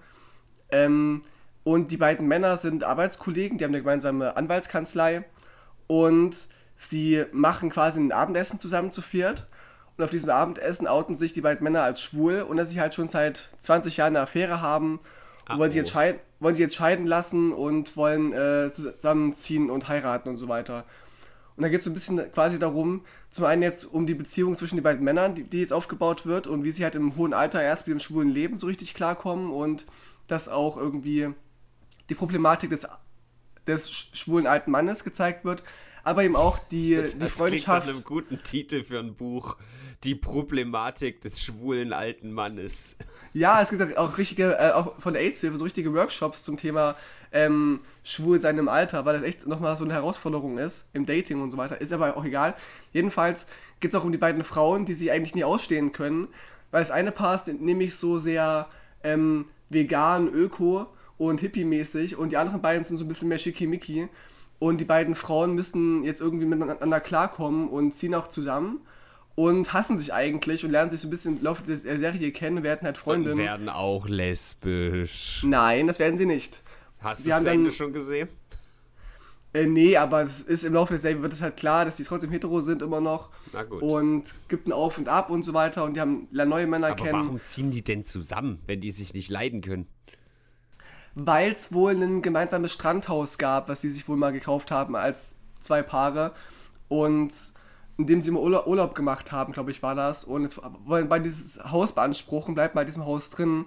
[0.71, 1.23] Ähm,
[1.65, 5.25] und die beiden Männer sind Arbeitskollegen, die haben eine gemeinsame Anwaltskanzlei.
[5.87, 6.37] Und
[6.77, 9.47] sie machen quasi ein Abendessen zusammen zu viert.
[9.97, 12.95] Und auf diesem Abendessen outen sich die beiden Männer als schwul und dass sie halt
[12.95, 15.01] schon seit 20 Jahren eine Affäre haben
[15.49, 19.89] und wollen, sie jetzt scheiden, wollen sie jetzt scheiden lassen und wollen äh, zusammenziehen und
[19.89, 20.85] heiraten und so weiter.
[21.59, 24.57] Und da geht es so ein bisschen quasi darum, zum einen jetzt um die Beziehung
[24.57, 27.35] zwischen den beiden Männern, die, die, jetzt aufgebaut wird und wie sie halt im hohen
[27.35, 29.85] Alter erst mit dem schwulen Leben so richtig klarkommen und
[30.29, 31.31] dass auch irgendwie
[32.09, 32.87] die Problematik des,
[33.67, 35.65] des schwulen alten Mannes gezeigt wird,
[36.05, 37.89] aber eben auch die, das, die das Freundschaft.
[37.89, 39.57] Nach einem guten Titel für ein Buch.
[40.05, 42.97] Die Problematik des schwulen alten Mannes.
[43.33, 46.95] Ja, es gibt auch richtige, äh, auch von der AIDS-Hilfe so richtige Workshops zum Thema
[47.33, 51.43] ähm, schwul sein im Alter, weil das echt nochmal so eine Herausforderung ist, im Dating
[51.43, 51.81] und so weiter.
[51.81, 52.55] Ist aber auch egal.
[52.93, 53.47] Jedenfalls
[53.81, 56.29] geht es auch um die beiden Frauen, die sie eigentlich nie ausstehen können,
[56.71, 58.69] weil das eine Paar ist nämlich so sehr
[59.03, 60.87] ähm, vegan, öko
[61.17, 64.09] und hippie-mäßig und die anderen beiden sind so ein bisschen mehr schickimicki
[64.59, 68.81] und die beiden Frauen müssen jetzt irgendwie miteinander klarkommen und ziehen auch zusammen
[69.35, 72.65] und hassen sich eigentlich und lernen sich so ein bisschen im Laufe der Serie kennen,
[72.65, 73.39] werden halt Freundinnen.
[73.39, 75.43] Und werden auch lesbisch.
[75.45, 76.63] Nein, das werden sie nicht.
[77.01, 78.29] Hast du das Ende schon gesehen?
[79.55, 82.05] Äh, nee, aber es ist im Laufe der Serie wird es halt klar, dass die
[82.05, 83.31] trotzdem hetero sind immer noch.
[83.53, 83.83] Na gut.
[83.83, 86.97] Und gibt ein Auf und Ab und so weiter und die haben neue Männer aber
[86.97, 87.27] kennen.
[87.27, 89.87] Warum ziehen die denn zusammen, wenn die sich nicht leiden können?
[91.19, 95.35] weil es wohl ein gemeinsames Strandhaus gab, was sie sich wohl mal gekauft haben als
[95.59, 96.33] zwei Paare.
[96.87, 97.33] Und
[97.97, 100.23] in dem sie immer Urlaub, Urlaub gemacht haben, glaube ich, war das.
[100.25, 103.65] Und jetzt wollen beide dieses Haus beanspruchen, bleibt bei diesem Haus drin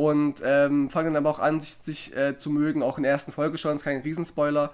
[0.00, 3.12] und ähm, fangen dann aber auch an, sich, sich äh, zu mögen, auch in der
[3.12, 4.72] ersten Folge schon, ist kein Riesenspoiler.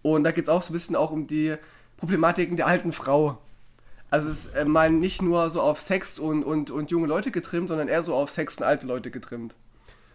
[0.00, 1.56] Und da geht es auch so ein bisschen auch um die
[1.98, 3.36] Problematiken der alten Frau.
[4.08, 7.30] Also es ist äh, mal nicht nur so auf Sex und, und, und junge Leute
[7.30, 9.54] getrimmt, sondern eher so auf Sex und alte Leute getrimmt.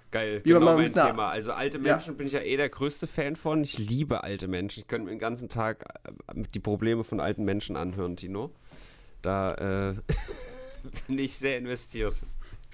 [0.09, 1.29] Geil, Wie genau mein Thema.
[1.29, 1.83] Also alte Ja.
[1.83, 3.63] Menschen bin ich ja eh der größte Fan von.
[3.63, 4.79] Ich liebe alte Menschen.
[4.79, 8.49] Ich könnte mir den ganzen Tag äh, die Probleme von alten Menschen anhören, Tino.
[9.21, 9.95] Da äh,
[11.07, 12.19] bin ich sehr investiert.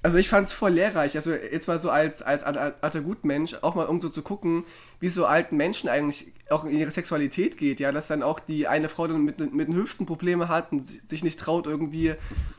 [0.05, 1.15] Also ich fand es voll lehrreich.
[1.17, 4.63] Also jetzt mal so als, als alter, Gutmensch, auch mal um so zu gucken,
[4.99, 7.79] wie es so alten Menschen eigentlich auch in ihre Sexualität geht.
[7.79, 10.85] Ja, dass dann auch die eine Frau dann mit, mit den Hüften Probleme hat und
[10.85, 12.13] si- sich nicht traut, irgendwie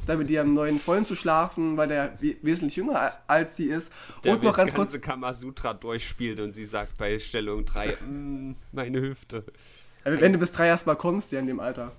[0.08, 3.92] da mit ihrem neuen Freund zu schlafen, weil der we- wesentlich jünger als sie ist.
[4.24, 8.56] Der und noch ganz ganze kurz, Kamasutra durchspielt und sie sagt bei Stellung 3, "Mm,
[8.72, 9.44] meine Hüfte.
[10.02, 11.92] wenn du bis drei erst mal kommst, ja, in dem Alter.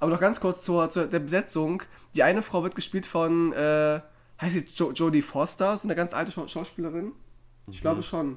[0.00, 1.82] Aber noch ganz kurz zur, zur der Besetzung.
[2.14, 4.00] Die eine Frau wird gespielt von, äh,
[4.40, 7.12] heißt sie jo Jodie Foster, so eine ganz alte Schau Schauspielerin.
[7.70, 8.36] Ich glaube schon.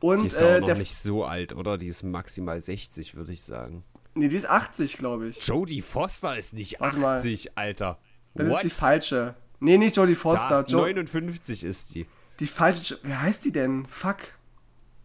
[0.00, 0.20] Und Mhm.
[0.22, 1.78] Die ist äh, auch noch nicht so alt, oder?
[1.78, 3.82] Die ist maximal 60, würde ich sagen.
[4.14, 5.46] nee, die ist 80, glaube ich.
[5.46, 7.16] Jodie Foster ist nicht Warte mal.
[7.18, 7.98] 80, Alter.
[8.34, 8.64] Das What?
[8.64, 9.34] ist die falsche.
[9.60, 10.64] Nee, nicht Jodie Da, Foster.
[10.68, 12.06] jo 59 ist die.
[12.40, 12.98] die falsche.
[13.02, 13.86] Wie heißt die denn?
[13.86, 14.16] Fuck.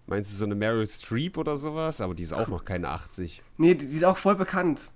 [0.07, 2.01] Meinst du so eine Meryl Streep oder sowas?
[2.01, 3.41] Aber die ist auch noch keine 80.
[3.57, 4.89] Nee, die, die ist auch voll bekannt.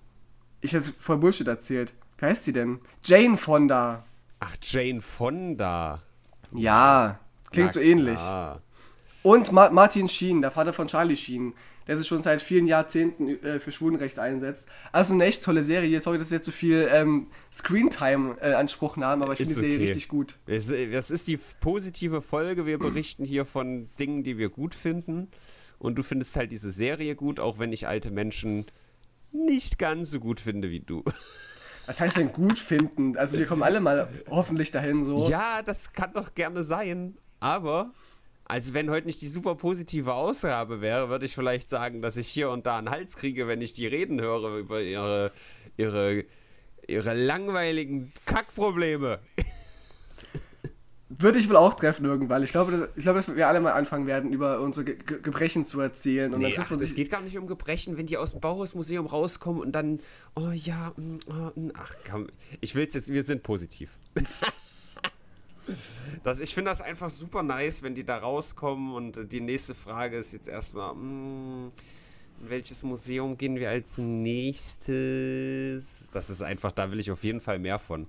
[0.59, 1.93] Ich hätte voll Bullshit erzählt.
[2.17, 2.79] Wie heißt die denn?
[3.03, 4.03] Jane Fonda.
[4.47, 6.03] Ach, Jane Fonda.
[6.53, 7.19] Ja.
[7.51, 8.15] Klingt Na so ähnlich.
[8.15, 8.61] klar.
[9.23, 11.53] Und Ma Martin Sheen, der Vater von Charlie Sheen,
[11.87, 14.67] der sich schon seit vielen Jahrzehnten äh, für Schwulenrecht einsetzt.
[14.91, 15.99] Also eine echt tolle Serie.
[15.99, 18.51] Sorry, dass ich jetzt so viel ähm, Screentime äh,
[18.97, 19.85] nahm, aber ich finde die Serie okay.
[19.85, 20.37] richtig gut.
[20.45, 22.67] Es, das ist die positive Folge.
[22.67, 25.29] Wir berichten hier von Dingen, die wir gut finden.
[25.79, 28.65] Und du findest halt diese Serie gut, auch wenn ich alte Menschen
[29.31, 31.03] nicht ganz so gut finde wie du.
[31.85, 33.17] Was heißt denn gut finden?
[33.17, 35.29] Also wir kommen alle mal hoffentlich dahin so.
[35.29, 37.17] Ja, das kann doch gerne sein.
[37.39, 37.91] Aber,
[38.45, 42.27] also wenn heute nicht die super positive Ausgabe wäre, würde ich vielleicht sagen, dass ich
[42.27, 45.31] hier und da einen Hals kriege, wenn ich die reden höre über ihre,
[45.77, 46.25] ihre,
[46.87, 49.19] ihre langweiligen Kackprobleme.
[51.07, 52.41] Würde ich wohl auch treffen irgendwann.
[52.41, 55.19] Ich glaube, dass, ich glaube, dass wir alle mal anfangen werden, über unsere Ge Ge
[55.21, 56.33] Gebrechen zu erzählen.
[56.33, 59.61] Und Nee, ach, es geht gar nicht um Gebrechen, wenn die aus dem Bauhausmuseum rauskommen
[59.61, 59.99] und dann,
[60.35, 62.25] oh ja, mm, oh, mm, ach komm,
[62.59, 63.99] ich will's jetzt, wir sind positiv.
[66.23, 69.75] das, ich finde das einfach super nice, wenn die da rauskommen und äh, die nächste
[69.75, 71.69] Frage ist jetzt erstmal, mm,
[72.41, 74.89] in welches Museum gehen wir als nächstes?
[76.11, 78.07] Das ist einfach, da will ich auf jeden Fall mehr von.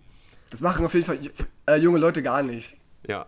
[0.49, 1.19] Das machen auf jeden Fall
[1.67, 2.79] äh, junge Leute gar nicht.
[3.07, 3.27] Ja.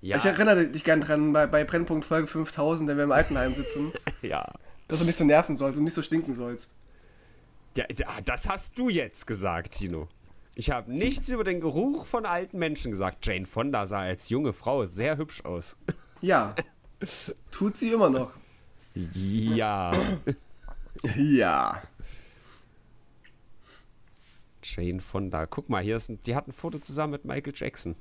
[0.00, 3.52] Ja, Ich erinnere dich gern dran, bei, bei Brennpunkt Folge 5000, wenn wir im Altenheim
[3.54, 4.46] sitzen, ja.
[4.86, 6.74] dass du nicht so nerven sollst und nicht so stinken sollst.
[7.76, 7.84] Ja,
[8.24, 10.08] das hast du jetzt gesagt, Tino.
[10.54, 13.24] Ich habe nichts über den Geruch von alten Menschen gesagt.
[13.24, 15.76] Jane Fonda sah als junge Frau sehr hübsch aus.
[16.20, 16.56] Ja.
[17.52, 18.32] Tut sie immer noch.
[18.92, 19.92] Ja.
[21.14, 21.80] Ja.
[24.64, 25.46] Jane Fonda.
[25.46, 27.94] Guck mal, hier ist ein, die hat ein Foto zusammen mit Michael Jackson.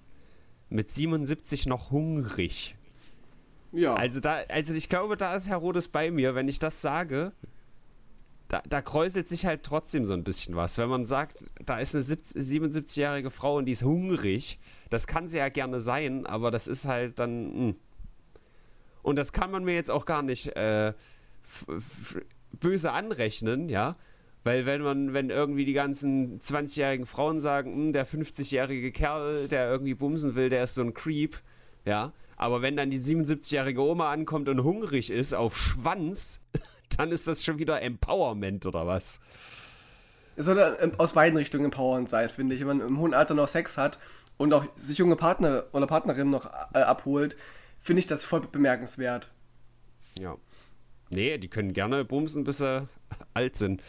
[0.70, 2.76] Mit 77 noch hungrig.
[3.72, 3.96] Ja.
[3.96, 7.34] Also da, also ich glaube, da ist Herodes bei mir, wenn ich das sage.
[8.48, 10.78] Da, da kräuselt sich halt trotzdem so ein bisschen was.
[10.78, 14.58] Wenn man sagt, da ist eine 70 77-jährige Frau und die ist hungrig,
[14.90, 17.68] das kann sie ja gerne sein, aber das ist halt dann.
[17.68, 17.76] Mh.
[19.04, 20.94] Und das kann man mir jetzt auch gar nicht äh,
[22.60, 23.96] böse anrechnen, ja.
[24.48, 29.70] Weil wenn man, wenn irgendwie die ganzen 20-jährigen Frauen sagen, "Hm, der 50-jährige Kerl, der
[29.70, 31.38] irgendwie bumsen will, der ist so ein Creep,
[31.84, 32.14] ja.
[32.38, 36.40] Aber wenn dann die 77-jährige Oma ankommt und hungrig ist auf Schwanz,
[36.98, 39.20] dann ist das schon wieder Empowerment oder was?
[40.38, 42.62] Es soll ähm, aus beiden Richtungen empowernd sein, finde ich.
[42.62, 44.00] Wenn man im hohen Alter noch Sex hat
[44.38, 47.36] und auch sich junge Partner oder Partnerinnen noch äh, abholt,
[47.82, 49.30] finde ich das voll bemerkenswert.
[50.20, 50.38] Ja.
[51.10, 52.88] Nee, die können gerne bumsen, bis sie
[53.34, 53.82] alt sind.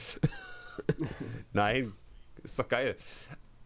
[1.53, 1.93] Nein,
[2.43, 2.97] ist doch geil.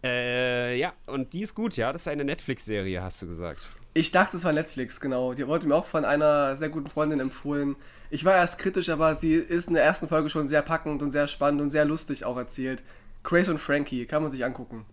[0.04, 1.92] Äh, ja, und die ist gut, ja?
[1.92, 3.70] Das ist eine Netflix-Serie, hast du gesagt.
[3.94, 5.34] Ich dachte, es war Netflix, genau.
[5.34, 7.76] Die wurde mir auch von einer sehr guten Freundin empfohlen.
[8.10, 11.10] Ich war erst kritisch, aber sie ist in der ersten Folge schon sehr packend und
[11.10, 12.82] sehr spannend und sehr lustig auch erzählt.
[13.22, 14.84] Grace und Frankie, kann man sich angucken.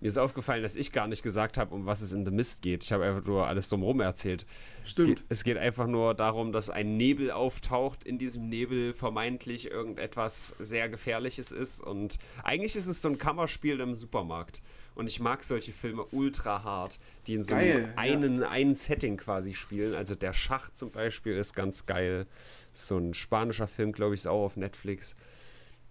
[0.00, 2.62] Mir ist aufgefallen, dass ich gar nicht gesagt habe, um was es in The Mist
[2.62, 2.84] geht.
[2.84, 4.44] Ich habe einfach nur alles drumherum erzählt.
[4.84, 5.08] Stimmt.
[5.08, 9.70] Es geht, es geht einfach nur darum, dass ein Nebel auftaucht, in diesem Nebel vermeintlich
[9.70, 11.80] irgendetwas sehr Gefährliches ist.
[11.80, 14.60] Und eigentlich ist es so ein Kammerspiel im Supermarkt.
[14.94, 19.16] Und ich mag solche Filme ultra hart, die in so Geil, einem einen, einen Setting
[19.16, 19.94] quasi spielen.
[19.94, 22.26] Also der Schach zum Beispiel ist ganz geil.
[22.72, 25.16] So ein spanischer Film, glaube ich, ist auch auf Netflix.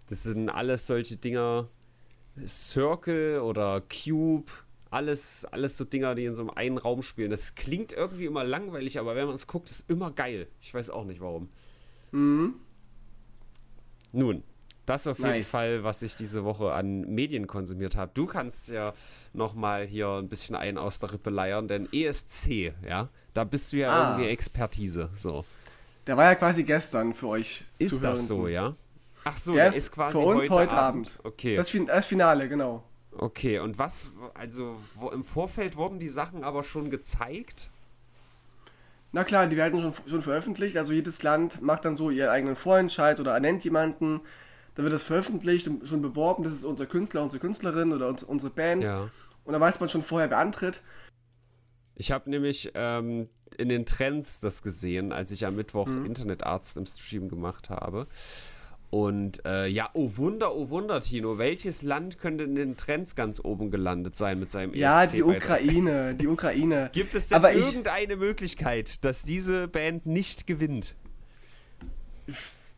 [0.09, 1.67] Das sind alles solche Dinger.
[2.47, 4.51] Circle oder Cube,
[4.89, 7.31] alles, alles so Dinger, die in so einem einen Raum spielen.
[7.31, 10.47] Das klingt irgendwie immer langweilig, aber wenn man es guckt, ist immer geil.
[10.61, 11.49] Ich weiß auch nicht warum.
[12.11, 12.55] Mhm.
[14.11, 14.43] Nun,
[14.85, 15.47] das auf jeden Nice.
[15.49, 18.11] Fall, was ich diese Woche an Medien konsumiert habe.
[18.13, 18.93] Du kannst ja
[19.33, 23.77] nochmal hier ein bisschen ein aus der Rippe leiern, denn ESC, ja, da bist du
[23.77, 24.11] ja Ah.
[24.11, 25.09] irgendwie Expertise.
[25.15, 25.45] So.
[26.05, 27.63] Der war ja quasi gestern für euch.
[27.79, 28.27] Ist das Zuhörenden.
[28.27, 28.75] so, ja?
[29.23, 31.07] Ach so, Der der, ist ist quasi für uns heute, heute Abend.
[31.07, 31.19] Abend.
[31.23, 31.55] Okay.
[31.55, 32.83] Das, das Finale, genau.
[33.15, 37.69] Okay, und was, also wo, im Vorfeld wurden die Sachen aber schon gezeigt?
[39.11, 40.75] Na klar, die werden schon, schon veröffentlicht.
[40.77, 44.21] Also jedes Land macht dann so ihren eigenen Vorentscheid oder ernennt jemanden.
[44.75, 46.43] Dann wird das veröffentlicht und schon beworben.
[46.43, 48.83] Das ist unser Künstler, unsere Künstlerin oder uns, unsere Band.
[48.83, 49.11] Ja.
[49.45, 50.81] Und dann weiß man schon vorher, wer antritt.
[51.95, 56.07] Ich habe nämlich ähm, in den Trends das gesehen, als ich am Mittwoch Mhm.
[56.07, 58.07] Internetarzt im Stream gemacht habe.
[58.93, 63.39] Und äh, ja, oh Wunder, oh Wunder, Tino, welches Land könnte in den Trends ganz
[63.43, 65.23] oben gelandet sein mit seinem Ja, ESC die?
[65.23, 66.91] Ukraine, die Ukraine.
[66.93, 70.93] Gibt es denn Aber ich- irgendeine Möglichkeit, dass diese Band nicht gewinnt?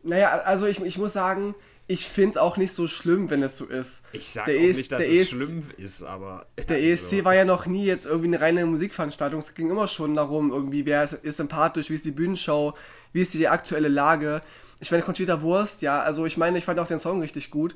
[0.02, 1.54] Naja, also ich, ich muss sagen,
[1.86, 4.04] ich finde es auch nicht so schlimm, wenn es so ist.
[4.12, 6.46] Ich sage auch ES nicht, dass es ES schlimm ist, aber.
[6.70, 9.38] Der ESC war ja noch nie jetzt irgendwie eine reine Musikveranstaltung.
[9.40, 12.72] Es ging immer schon darum, irgendwie, wer ist, ist sympathisch, wie ist die Bühnenshow,
[13.12, 14.40] wie ist die aktuelle Lage.
[14.80, 17.74] Ich meine, Conchita Wurst, ja, also ich meine, ich fand auch den Song richtig gut.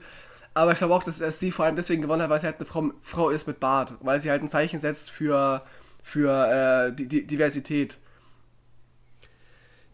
[0.52, 2.56] Aber ich glaube auch, dass er sie vor allem deswegen gewonnen hat, weil sie halt
[2.56, 3.94] eine Frau, Frau ist mit Bart.
[4.00, 5.62] Weil sie halt ein Zeichen setzt für,
[6.02, 7.98] für äh, die, die Diversität.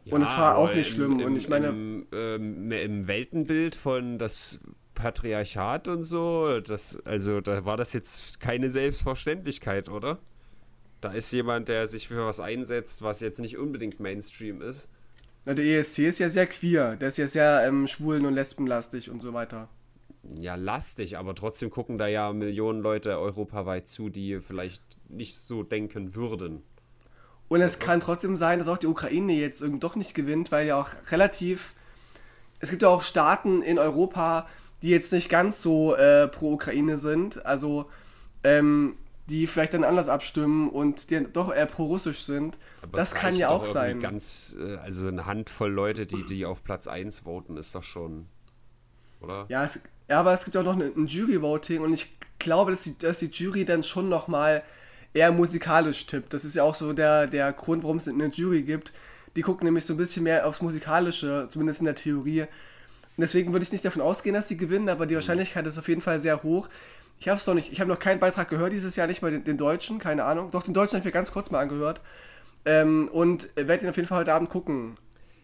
[0.09, 4.61] Und es war auch nicht schlimm, und ich meine- Im, ähm, im Weltenbild von das
[4.95, 10.19] Patriarchat und so, das, also da war das jetzt keine Selbstverständlichkeit, oder?
[11.01, 14.88] Da ist jemand, der sich für was einsetzt, was jetzt nicht unbedingt Mainstream ist.
[15.47, 16.97] Na, der ESC ist ja sehr queer.
[16.97, 19.69] Der ist ja sehr ähm, schwulen- und lesbenlastig und so weiter.
[20.35, 25.63] Ja, lastig, aber trotzdem gucken da ja Millionen Leute europaweit zu, die vielleicht nicht so
[25.63, 26.65] denken würden.
[27.49, 30.67] Und es kann trotzdem sein, dass auch die Ukraine jetzt irgendwie doch nicht gewinnt, weil
[30.67, 31.75] ja auch relativ.
[32.59, 34.49] Es gibt ja auch Staaten in Europa,
[34.83, 37.89] die jetzt nicht ganz so äh, pro Ukraine sind, also
[38.43, 38.97] ähm,
[39.29, 42.59] die vielleicht dann anders abstimmen und die doch eher pro-russisch sind.
[42.83, 44.01] Aber das kann ja auch sein.
[44.01, 48.27] Ganz, äh, also eine Handvoll Leute, die, die auf Platz 1 voten, ist doch schon.
[49.21, 49.47] Oder?
[49.49, 52.83] Ja, es, ja, aber es gibt auch noch ein, ein Jury-Voting und ich glaube, dass
[52.83, 54.62] die, dass die Jury dann schon nochmal
[55.12, 56.33] eher musikalisch tippt.
[56.33, 58.93] Das ist ja auch so der, der Grund, warum es eine Jury gibt.
[59.35, 62.43] Die gucken nämlich so ein bisschen mehr aufs Musikalische, zumindest in der Theorie.
[62.43, 65.89] Und deswegen würde ich nicht davon ausgehen, dass sie gewinnen, aber die Wahrscheinlichkeit ist auf
[65.89, 66.69] jeden Fall sehr hoch.
[67.19, 69.45] Ich habe noch nicht, ich habe noch keinen Beitrag gehört dieses Jahr, nicht mal den,
[69.45, 70.51] den Deutschen, keine Ahnung.
[70.51, 72.01] Doch, den Deutschen habe ich mir ganz kurz mal angehört.
[72.65, 74.99] Ähm, und werde ihn auf jeden Fall heute Abend gucken.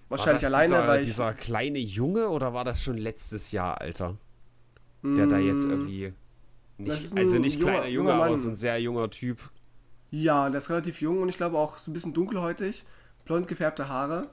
[0.09, 3.81] Wahrscheinlich war das alleine, dieser, weil dieser kleine Junge oder war das schon letztes Jahr,
[3.81, 4.19] Alter?
[5.03, 6.13] Der da jetzt irgendwie.
[6.79, 6.85] Mm.
[6.85, 9.39] Das Nicht, also nicht junger- kleiner Junge, junger aber so ein sehr junger Typ.
[10.11, 12.85] Ja, der ist relativ jung und ich glaube auch so ein bisschen dunkelhäutig.
[13.25, 14.29] Blond gefärbte Haare.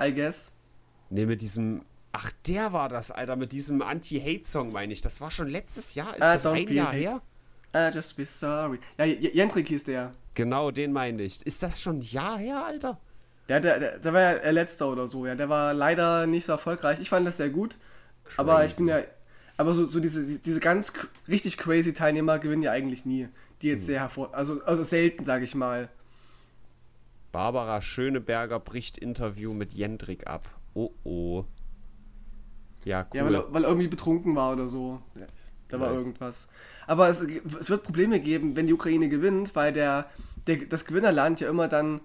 [0.00, 0.50] I guess.
[1.10, 1.82] Ne, mit diesem.
[2.16, 5.00] Ach, der war das, Alter, mit diesem Anti-Hate-Song, meine ich.
[5.00, 6.14] Das war schon letztes Jahr?
[6.14, 6.96] Ist Ah, das don't ein Jahr hate.
[6.96, 7.22] her?
[7.76, 8.78] I just be sorry.
[8.96, 10.12] Ja, Jendrik hieß der.
[10.34, 11.44] Genau, den meine ich.
[11.44, 13.00] Ist das schon ein Jahr her, Alter?
[13.48, 15.34] Ja, der, der, der war ja der letzte oder so, ja.
[15.34, 17.00] Der war leider nicht so erfolgreich.
[17.00, 17.78] Ich fand das sehr gut.
[18.36, 19.00] Aber ich bin ja.
[19.56, 20.92] Aber so, so diese, diese ganz
[21.26, 23.28] richtig crazy Teilnehmer gewinnen ja eigentlich nie.
[23.60, 23.76] Die Hm.
[23.76, 24.32] jetzt sehr hervor.
[24.34, 25.88] Also, also selten, sage ich mal.
[27.32, 30.48] Barbara Schöneberger bricht Interview mit Jendrik ab.
[30.74, 31.44] Oh oh.
[32.84, 33.16] Ja, cool.
[33.18, 35.00] Ja, weil, weil er irgendwie betrunken war oder so.
[35.68, 36.02] Da war Nice.
[36.02, 36.48] irgendwas.
[36.86, 37.20] Aber es,
[37.60, 40.10] es wird Probleme geben, wenn die Ukraine gewinnt, weil der,
[40.46, 42.00] der, das Gewinnerland ja immer dann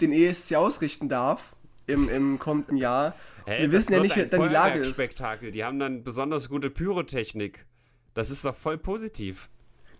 [0.00, 1.54] den ESC ausrichten darf
[1.86, 3.14] im, im kommenden Jahr.
[3.46, 4.88] Hä, Wir wissen ja nicht, wie dann die Lage ist.
[4.88, 5.50] Feuerwerkspektakel.
[5.50, 7.66] Die haben dann besonders gute Pyrotechnik.
[8.14, 9.48] Das ist doch voll positiv.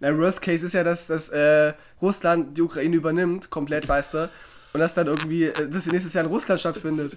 [0.01, 4.31] Na, Worst Case ist ja, dass, dass äh, Russland die Ukraine übernimmt, komplett, weißt du.
[4.73, 7.17] Und dass dann irgendwie, äh, dass nächstes Jahr in Russland stattfindet.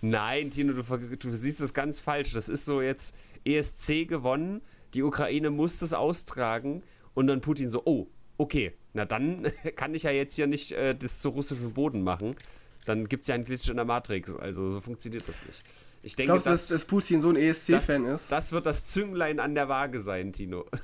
[0.00, 2.32] Nein, Tino, du, du siehst es ganz falsch.
[2.32, 4.60] Das ist so jetzt ESC gewonnen,
[4.94, 6.82] die Ukraine muss das austragen
[7.14, 10.94] und dann Putin so, oh, okay, na dann kann ich ja jetzt hier nicht äh,
[10.94, 12.36] das zu russischem Boden machen.
[12.86, 14.34] Dann gibt es ja einen Glitch in der Matrix.
[14.34, 15.62] Also so funktioniert das nicht.
[16.02, 18.32] Ich denke, Glaubst du, dass, das, dass Putin so ein das, ESC-Fan ist?
[18.32, 20.66] das wird das Zünglein an der Waage sein, Tino.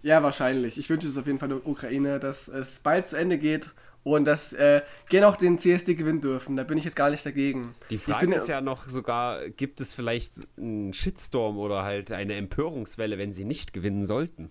[0.00, 0.78] Ja, wahrscheinlich.
[0.78, 4.24] Ich wünsche es auf jeden Fall der Ukraine, dass es bald zu Ende geht und
[4.24, 6.56] dass äh, gerne auch den CSD gewinnen dürfen.
[6.56, 7.74] Da bin ich jetzt gar nicht dagegen.
[7.90, 12.34] Die Frage bin, ist ja noch sogar, gibt es vielleicht einen Shitstorm oder halt eine
[12.34, 14.50] Empörungswelle, wenn sie nicht gewinnen sollten?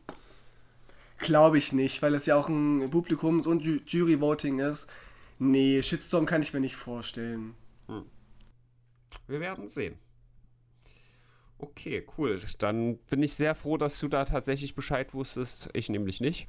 [1.18, 4.88] Glaube ich nicht, weil es ja auch ein Publikums- und Jury-Voting ist.
[5.40, 7.56] Nee, Shitstorm kann ich mir nicht vorstellen.
[7.88, 8.06] Hm.
[9.28, 9.98] Wir werden sehen.
[11.60, 12.40] Okay, cool.
[12.60, 15.70] Dann bin ich sehr froh, dass du da tatsächlich Bescheid wusstest.
[15.74, 16.48] Ich nämlich nicht.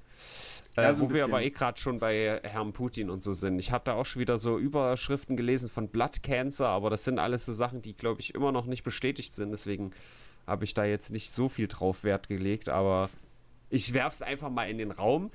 [0.82, 3.58] Ja, so wo wir aber eh gerade schon bei Herrn Putin und so sind.
[3.58, 7.18] Ich habe da auch schon wieder so Überschriften gelesen von Blood Cancer, aber das sind
[7.18, 9.50] alles so Sachen, die, glaube ich, immer noch nicht bestätigt sind.
[9.50, 9.90] Deswegen
[10.46, 13.10] habe ich da jetzt nicht so viel drauf Wert gelegt, aber
[13.70, 15.30] ich werfe es einfach mal in den Raum.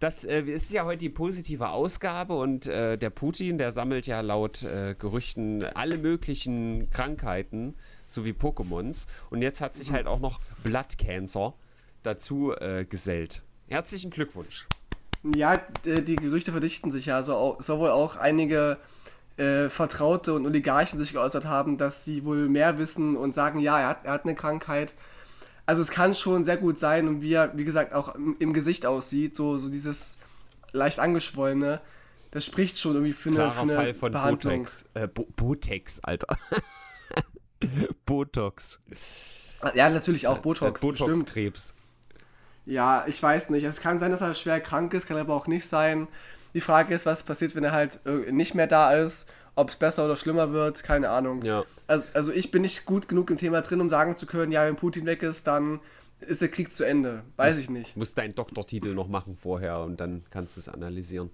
[0.00, 4.20] Das äh, ist ja heute die positive Ausgabe und äh, der Putin, der sammelt ja
[4.20, 7.74] laut äh, Gerüchten alle möglichen Krankheiten
[8.06, 9.06] sowie Pokémons.
[9.30, 11.54] Und jetzt hat sich halt auch noch Blood Cancer
[12.02, 13.42] dazu äh, gesellt.
[13.68, 14.66] Herzlichen Glückwunsch.
[15.34, 17.16] Ja, die Gerüchte verdichten sich ja.
[17.16, 18.76] Also sowohl auch einige
[19.36, 23.80] äh, Vertraute und Oligarchen sich geäußert haben, dass sie wohl mehr wissen und sagen, ja,
[23.80, 24.94] er hat, er hat eine Krankheit.
[25.66, 28.52] Also es kann schon sehr gut sein und wie er, wie gesagt, auch im, im
[28.52, 30.18] Gesicht aussieht, so, so dieses
[30.72, 31.80] leicht angeschwollene,
[32.30, 34.52] das spricht schon irgendwie für eine, für eine Fall von Behandlung.
[34.58, 36.36] Botex, äh, Bo Botex, Alter.
[38.06, 38.80] Botox.
[39.74, 40.82] Ja, natürlich auch Botox.
[40.82, 41.74] Äh, Botox-Krebs.
[42.66, 43.64] Ja, ich weiß nicht.
[43.64, 46.08] Es kann sein, dass er schwer krank ist, kann aber auch nicht sein.
[46.54, 49.28] Die Frage ist, was passiert, wenn er halt äh, nicht mehr da ist.
[49.56, 51.42] Ob es besser oder schlimmer wird, keine Ahnung.
[51.42, 51.64] Ja.
[51.86, 54.66] Also, also ich bin nicht gut genug im Thema drin, um sagen zu können, ja,
[54.66, 55.80] wenn Putin weg ist, dann
[56.20, 57.22] ist der Krieg zu Ende.
[57.36, 57.96] Weiß ich nicht.
[57.96, 61.30] Musst deinen Doktortitel noch machen vorher und dann kannst du es analysieren.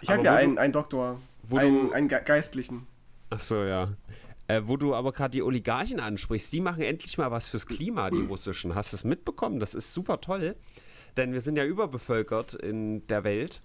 [0.00, 1.20] Ich habe ja einen, einen Doktor.
[1.42, 2.86] Wo einen, du, einen Geistlichen.
[3.30, 3.88] Ach so, ja.
[4.48, 8.10] Äh, wo du aber gerade die Oligarchen ansprichst, die machen endlich mal was fürs Klima,
[8.10, 8.74] die russischen.
[8.74, 9.60] Hast du es mitbekommen?
[9.60, 10.56] Das ist super toll,
[11.18, 13.60] denn wir sind ja überbevölkert in der Welt.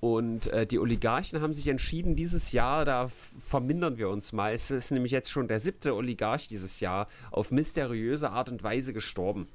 [0.00, 4.54] Und äh, die Oligarchen haben sich entschieden, dieses Jahr, da vermindern wir uns mal.
[4.54, 8.92] Es ist nämlich jetzt schon der siebte Oligarch dieses Jahr auf mysteriöse Art und Weise
[8.92, 9.46] gestorben.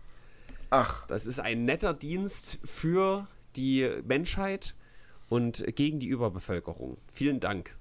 [0.69, 1.05] Ach.
[1.07, 4.75] Das ist ein netter Dienst für die Menschheit
[5.27, 6.97] und gegen die Überbevölkerung.
[7.11, 7.75] Vielen Dank.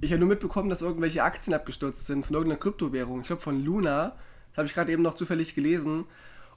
[0.00, 3.20] Ich habe nur mitbekommen, dass irgendwelche Aktien abgestürzt sind von irgendeiner Kryptowährung.
[3.20, 4.16] Ich glaube von Luna.
[4.50, 6.04] Das habe ich gerade eben noch zufällig gelesen.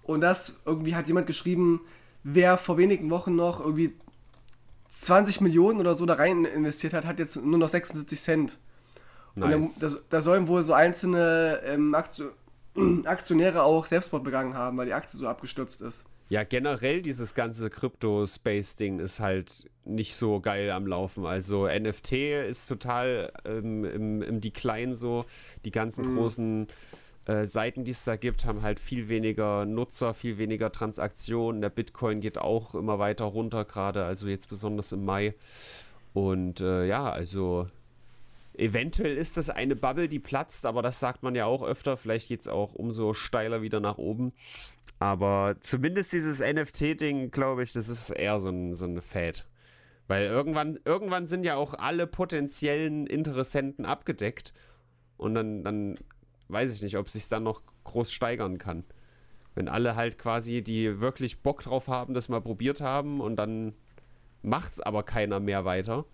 [0.03, 1.82] Und das irgendwie hat jemand geschrieben,
[2.23, 3.93] wer vor wenigen Wochen noch irgendwie
[4.89, 8.58] 20 Millionen oder so da rein investiert hat, hat jetzt nur noch 76 Cent.
[9.36, 9.82] Nice.
[9.82, 11.95] Und da, sollen wohl so einzelne ähm,
[13.05, 16.03] Aktionäre auch Selbstmord begangen haben, weil die Aktie so abgestürzt ist.
[16.29, 21.25] Ja, generell dieses ganze Crypto-Space-Ding ist halt nicht so geil am Laufen.
[21.25, 22.11] Also NFT
[22.47, 25.25] ist total ähm, im, im Decline so.
[25.65, 26.17] Die ganzen mhm.
[26.17, 26.67] großen
[27.25, 31.61] äh, Seiten, die es da gibt, haben halt viel weniger Nutzer, viel weniger Transaktionen.
[31.61, 35.33] Der Bitcoin geht auch immer weiter runter, gerade also jetzt besonders im Mai.
[36.13, 37.67] Und äh, ja, also
[38.59, 41.97] eventuell ist das eine Bubble, die platzt, aber das sagt man ja auch öfter.
[41.97, 44.33] Vielleicht geht es auch umso steiler wieder nach oben.
[44.99, 49.47] Aber zumindest dieses NFT-Ding, glaube ich, das ist eher so ein, so ein Fad.
[50.07, 54.53] Weil irgendwann, irgendwann sind ja auch alle potenziellen Interessenten abgedeckt.
[55.17, 55.95] Und dann, dann
[56.49, 58.83] weiß ich nicht, ob es sich dann noch groß steigern kann.
[59.55, 63.73] Wenn alle halt quasi, die wirklich Bock drauf haben, das mal probiert haben und dann
[64.41, 66.05] macht es aber keiner mehr weiter.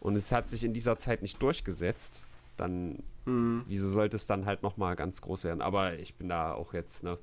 [0.00, 2.24] Und es hat sich in dieser Zeit nicht durchgesetzt,
[2.56, 3.62] dann mhm.
[3.66, 5.60] wieso sollte es dann halt nochmal ganz groß werden?
[5.60, 7.18] Aber ich bin da auch jetzt, ne,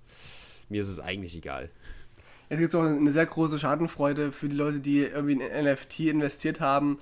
[0.70, 1.70] mir ist es eigentlich egal.
[2.50, 6.60] Es gibt auch eine sehr große Schadenfreude für die Leute, die irgendwie in NFT investiert
[6.60, 7.00] haben,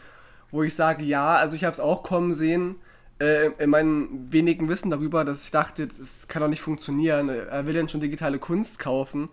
[0.50, 2.76] wo ich sage, ja, also ich habe es auch kommen sehen,
[3.20, 7.30] äh, in meinem wenigen Wissen darüber, dass ich dachte, das kann doch nicht funktionieren.
[7.30, 9.30] Er will ja schon digitale Kunst kaufen.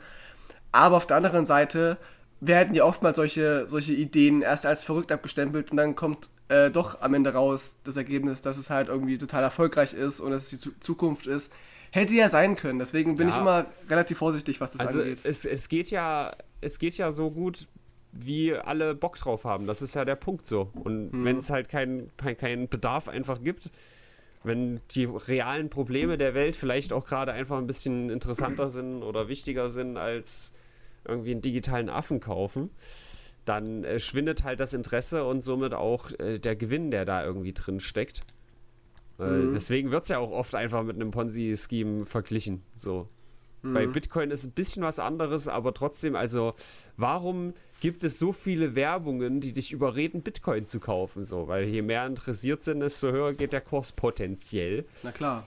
[0.72, 1.98] Aber auf der anderen Seite
[2.40, 7.00] werden ja oftmals solche, solche Ideen erst als verrückt abgestempelt und dann kommt äh, doch
[7.00, 10.60] am Ende raus das Ergebnis, dass es halt irgendwie total erfolgreich ist und dass es
[10.60, 11.52] die Zukunft ist.
[11.90, 13.34] Hätte ja sein können, deswegen bin ja.
[13.34, 15.20] ich immer relativ vorsichtig, was das also angeht.
[15.24, 17.66] Es, es, geht ja, es geht ja so gut,
[18.12, 19.66] wie alle Bock drauf haben.
[19.66, 20.70] Das ist ja der Punkt so.
[20.74, 21.24] Und hm.
[21.24, 23.70] wenn es halt keinen kein Bedarf einfach gibt,
[24.44, 29.28] wenn die realen Probleme der Welt vielleicht auch gerade einfach ein bisschen interessanter sind oder
[29.28, 30.52] wichtiger sind als
[31.08, 32.70] irgendwie einen digitalen Affen kaufen,
[33.44, 37.52] dann äh, schwindet halt das Interesse und somit auch äh, der Gewinn, der da irgendwie
[37.52, 38.22] drin steckt.
[39.18, 39.52] Äh, mhm.
[39.52, 42.62] Deswegen wird es ja auch oft einfach mit einem Ponzi-Scheme verglichen.
[42.74, 43.08] So.
[43.62, 43.74] Mhm.
[43.74, 46.54] Bei Bitcoin ist ein bisschen was anderes, aber trotzdem, also
[46.96, 51.24] warum gibt es so viele Werbungen, die dich überreden, Bitcoin zu kaufen?
[51.24, 54.84] So, weil je mehr interessiert sind, desto höher geht der Kurs potenziell.
[55.02, 55.46] Na klar.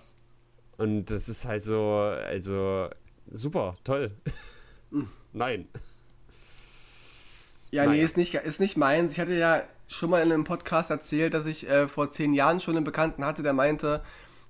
[0.78, 2.90] Und das ist halt so, also
[3.32, 4.12] super, toll.
[5.34, 5.68] Nein.
[7.72, 7.98] Ja, naja.
[7.98, 9.14] nee, ist nicht, ist nicht meins.
[9.14, 12.60] Ich hatte ja schon mal in einem Podcast erzählt, dass ich äh, vor zehn Jahren
[12.60, 14.02] schon einen Bekannten hatte, der meinte,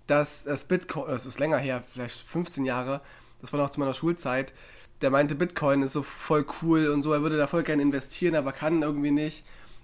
[0.07, 3.01] dass das Bitcoin, das ist länger her, vielleicht 15 Jahre,
[3.41, 4.53] das war noch zu meiner Schulzeit,
[5.01, 8.35] der meinte, Bitcoin ist so voll cool und so, er würde da voll gerne investieren,
[8.35, 9.43] aber kann irgendwie nicht.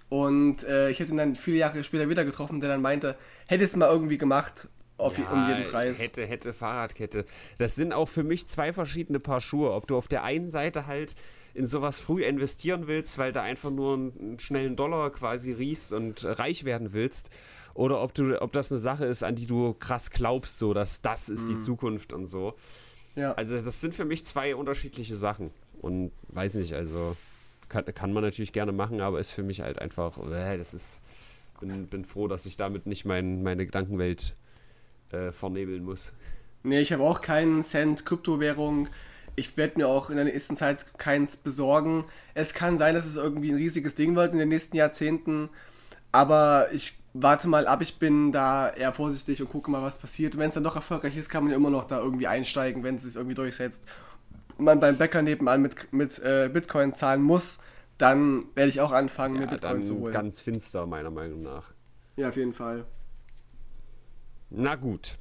[0.10, 3.18] Und äh, ich habe ihn dann viele Jahre später wieder getroffen, der dann meinte,
[3.48, 4.68] hätte es mal irgendwie gemacht,
[4.98, 6.02] auf, ja, um jeden Preis.
[6.02, 7.26] Hätte, hätte, Fahrradkette.
[7.58, 9.72] Das sind auch für mich zwei verschiedene Paar Schuhe.
[9.72, 11.16] Ob du auf der einen Seite halt
[11.54, 16.24] in sowas früh investieren willst, weil du einfach nur einen schnellen Dollar quasi riechst und
[16.24, 17.32] reich werden willst,
[17.74, 21.02] oder ob du, ob das eine Sache ist, an die du krass glaubst, so dass
[21.02, 21.50] das ist mhm.
[21.50, 22.56] die Zukunft und so.
[23.16, 23.34] Ja.
[23.34, 25.52] Also das sind für mich zwei unterschiedliche Sachen.
[25.82, 27.16] Und weiß nicht, also
[27.70, 31.02] kann, kann man natürlich gerne machen, aber ist für mich halt einfach, äh, das ist,
[31.60, 34.34] bin, bin froh, dass ich damit nicht mein, meine Gedankenwelt
[35.12, 36.14] äh, vernebeln muss.
[36.64, 38.90] Nee, ich habe auch keinen Cent Kryptowährung.
[39.36, 42.06] Ich werde mir auch in der nächsten Zeit keins besorgen.
[42.34, 45.50] Es kann sein, dass es irgendwie ein riesiges Ding wird in den nächsten Jahrzehnten.
[46.12, 50.38] Aber ich warte mal ab, ich bin da eher vorsichtig und gucke mal, was passiert.
[50.38, 52.96] Wenn es dann doch erfolgreich ist, kann man ja immer noch da irgendwie einsteigen, wenn
[52.96, 53.86] es sich irgendwie durchsetzt.
[54.58, 57.60] Und man beim Bäcker nebenan mit, mit äh, Bitcoin zahlen muss,
[57.98, 60.14] dann werde ich auch anfangen, ja, mir Bitcoin zu holen.
[60.14, 61.72] Ganz finster, meiner Meinung nach.
[62.16, 62.86] Ja, auf jeden Fall.
[64.50, 65.18] Na gut.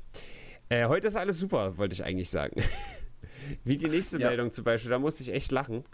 [0.68, 2.62] Äh, heute ist alles super, wollte ich eigentlich sagen.
[3.64, 4.28] Wie die nächste ja.
[4.28, 5.84] Meldung zum Beispiel, da musste ich echt lachen.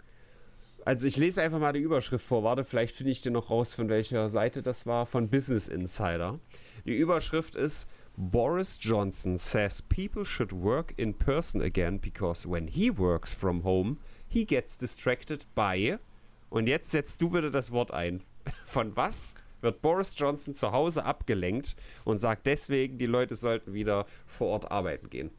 [0.85, 2.43] Also ich lese einfach mal die Überschrift vor.
[2.43, 5.05] Warte, vielleicht finde ich dir noch raus, von welcher Seite das war.
[5.05, 6.39] Von Business Insider.
[6.85, 12.91] Die Überschrift ist Boris Johnson says people should work in person again because when he
[12.91, 15.97] works from home, he gets distracted by.
[16.49, 18.21] Und jetzt setzt du bitte das Wort ein.
[18.65, 19.33] Von was
[19.63, 24.71] wird Boris Johnson zu Hause abgelenkt und sagt deswegen, die Leute sollten wieder vor Ort
[24.71, 25.31] arbeiten gehen?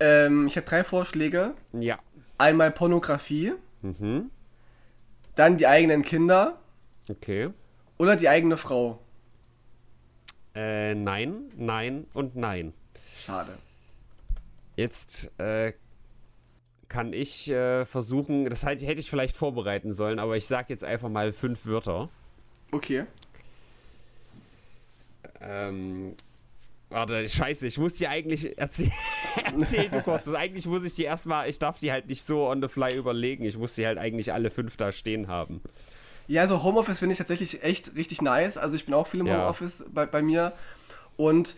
[0.00, 1.54] Ähm, ich habe drei Vorschläge.
[1.72, 1.98] Ja.
[2.38, 3.52] Einmal Pornografie.
[3.82, 4.30] Mhm.
[5.34, 6.58] Dann die eigenen Kinder.
[7.08, 7.50] Okay.
[7.98, 9.00] Oder die eigene Frau.
[10.54, 12.72] Äh, nein, nein und nein.
[13.16, 13.52] Schade.
[14.76, 15.72] Jetzt äh,
[16.88, 21.08] kann ich äh, versuchen, das hätte ich vielleicht vorbereiten sollen, aber ich sage jetzt einfach
[21.08, 22.08] mal fünf Wörter.
[22.70, 23.04] Okay.
[25.40, 26.14] Ähm,
[26.90, 28.92] Warte, scheiße, ich muss die eigentlich erzählen.
[29.44, 30.26] Erzähl du kurz.
[30.26, 32.96] Also eigentlich muss ich die erstmal, ich darf die halt nicht so on the fly
[32.96, 33.44] überlegen.
[33.44, 35.60] Ich muss die halt eigentlich alle fünf da stehen haben.
[36.28, 38.56] Ja, also Homeoffice finde ich tatsächlich echt richtig nice.
[38.56, 39.40] Also ich bin auch viel im ja.
[39.40, 40.52] Homeoffice bei, bei mir.
[41.16, 41.56] Und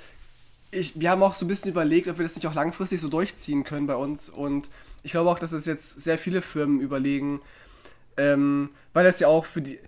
[0.73, 3.09] ich, wir haben auch so ein bisschen überlegt, ob wir das nicht auch langfristig so
[3.09, 4.29] durchziehen können bei uns.
[4.29, 4.69] Und
[5.03, 7.41] ich glaube auch, dass es jetzt sehr viele Firmen überlegen,
[8.17, 9.79] ähm, weil das ja auch für die,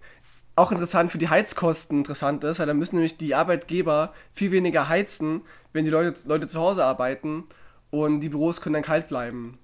[0.57, 4.89] auch interessant für die Heizkosten interessant ist, weil dann müssen nämlich die Arbeitgeber viel weniger
[4.89, 5.43] heizen,
[5.73, 7.45] wenn die Leute, Leute zu Hause arbeiten
[7.91, 9.59] und die Büros können dann kalt bleiben.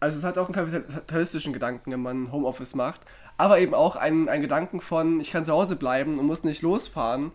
[0.00, 3.00] Also es hat auch einen kapitalistischen Gedanken, wenn man Homeoffice macht,
[3.36, 6.62] aber eben auch einen, einen Gedanken von, ich kann zu Hause bleiben und muss nicht
[6.62, 7.32] losfahren,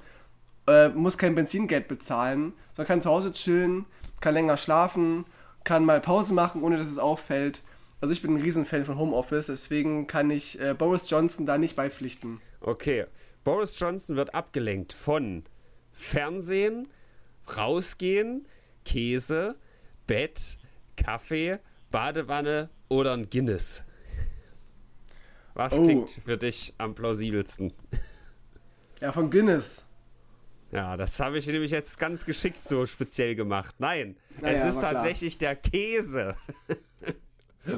[0.68, 3.86] äh, muss kein Benzingeld bezahlen, sondern kann zu Hause chillen,
[4.22, 5.26] kann länger schlafen,
[5.64, 7.62] kann mal Pause machen, ohne dass es auffällt
[8.04, 11.78] also ich bin ein Riesenfan von Homeoffice, deswegen kann ich äh, Boris Johnson da nicht
[11.78, 12.42] beipflichten.
[12.60, 13.06] Okay.
[13.46, 15.46] Boris Johnson wird abgelenkt von
[15.94, 16.90] Fernsehen,
[17.56, 18.46] rausgehen,
[18.84, 19.56] Käse,
[20.06, 20.58] Bett,
[20.98, 21.60] Kaffee,
[21.92, 23.86] Badewanne oder ein Guinness.
[25.54, 25.84] Was oh.
[25.86, 27.72] klingt für dich am plausibelsten?
[29.00, 29.90] Ja, von Guinness.
[30.74, 33.76] Ja, das habe ich nämlich jetzt ganz geschickt so speziell gemacht.
[33.80, 35.56] Nein, naja, es ist tatsächlich klar.
[35.56, 36.36] der Käse.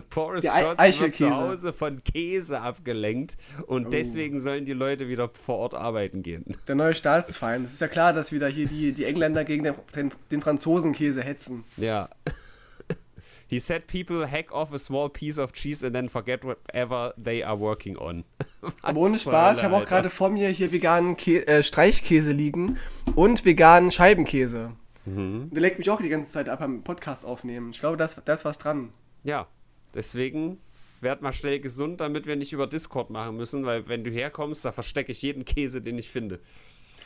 [0.09, 3.89] Boris Johnson wird zu Hause von Käse abgelenkt und oh.
[3.89, 6.45] deswegen sollen die Leute wieder vor Ort arbeiten gehen.
[6.67, 7.65] Der neue Staatsfeind.
[7.67, 10.93] Es ist ja klar, dass wieder hier die, die Engländer gegen den, den, den Franzosen
[10.93, 11.63] Käse hetzen.
[11.77, 12.09] Ja.
[13.47, 17.43] He said people hack off a small piece of cheese and then forget whatever they
[17.43, 18.23] are working on.
[18.81, 22.79] Aber ohne Spaß, ich habe auch gerade vor mir hier veganen Kä äh, Streichkäse liegen
[23.13, 24.71] und veganen Scheibenkäse.
[25.05, 25.51] Mhm.
[25.51, 27.69] Der leckt mich auch die ganze Zeit ab beim Podcast aufnehmen.
[27.69, 28.89] Ich glaube, da ist was dran.
[29.23, 29.47] Ja,
[29.95, 30.59] Deswegen
[31.01, 34.65] werd mal schnell gesund, damit wir nicht über Discord machen müssen, weil wenn du herkommst,
[34.65, 36.39] da verstecke ich jeden Käse, den ich finde.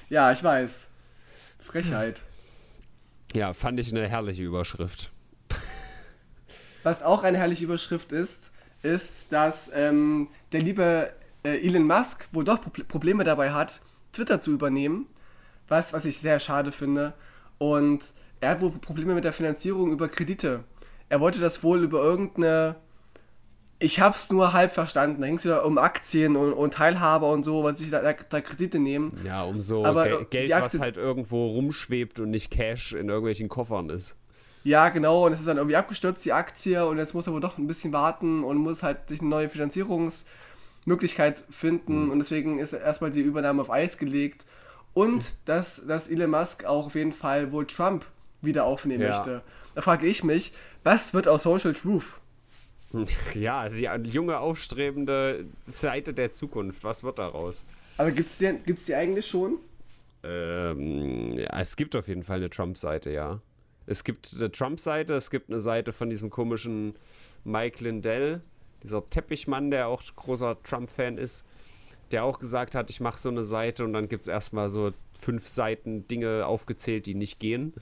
[0.10, 0.90] Ja, ich weiß.
[1.60, 2.24] Frechheit.
[3.34, 5.12] Ja, fand ich eine herrliche Überschrift.
[6.84, 11.14] Was auch eine herrliche Überschrift ist, ist, dass ähm, der liebe
[11.44, 13.82] äh, Elon Musk wohl doch Pro Probleme dabei hat,
[14.14, 15.08] Twitter zu übernehmen.
[15.68, 17.14] Was, was ich sehr schade finde.
[17.60, 18.02] Und
[18.40, 20.64] er hat wohl Probleme mit der Finanzierung über Kredite
[21.10, 22.76] er wollte das wohl über irgendeine.
[23.82, 25.22] Ich hab's nur halb verstanden.
[25.22, 28.42] Da ging es wieder um Aktien und, und, Teilhaber und so, was sich da, da,
[28.42, 29.22] Kredite nehmen.
[29.24, 33.48] Ja, um so Aber Ge Geld, was halt irgendwo rumschwebt und nicht Cash in irgendwelchen
[33.48, 34.18] Koffern ist.
[34.64, 37.40] Ja, genau, und es ist dann irgendwie abgestürzt, die Aktie, und jetzt muss er wohl
[37.40, 42.12] doch ein bisschen warten und muss halt sich eine neue Finanzierungsmöglichkeit finden, mhm.
[42.12, 44.46] und deswegen ist erstmal die Übernahme auf Eis gelegt.
[44.94, 45.38] Und mhm.
[45.46, 48.06] dass, dass Elon Musk auch auf jeden Fall wohl Trump
[48.42, 49.16] wieder aufnehmen ja.
[49.16, 49.42] möchte.
[49.76, 50.52] Da frage ich mich,
[50.84, 52.20] was wird aus Social Truth?
[53.36, 56.84] Ja, die junge, aufstrebende Seite der Zukunft.
[56.84, 57.66] Was wird daraus?
[57.98, 59.60] Aber gibt es die, gibt's die eigentlich schon?
[60.24, 63.42] Ähm, ja, es gibt auf jeden Fall eine Trump-Seite, ja.
[63.86, 66.94] Es gibt eine Trump-Seite, es gibt eine Seite von diesem komischen
[67.44, 68.42] Mike Lindell,
[68.84, 71.46] dieser Teppichmann, der auch großer Trump-Fan ist,
[72.12, 74.94] der auch gesagt hat, ich mache so eine Seite und dann gibt es erstmal so
[75.14, 77.74] fünf Seiten Dinge aufgezählt, die nicht gehen.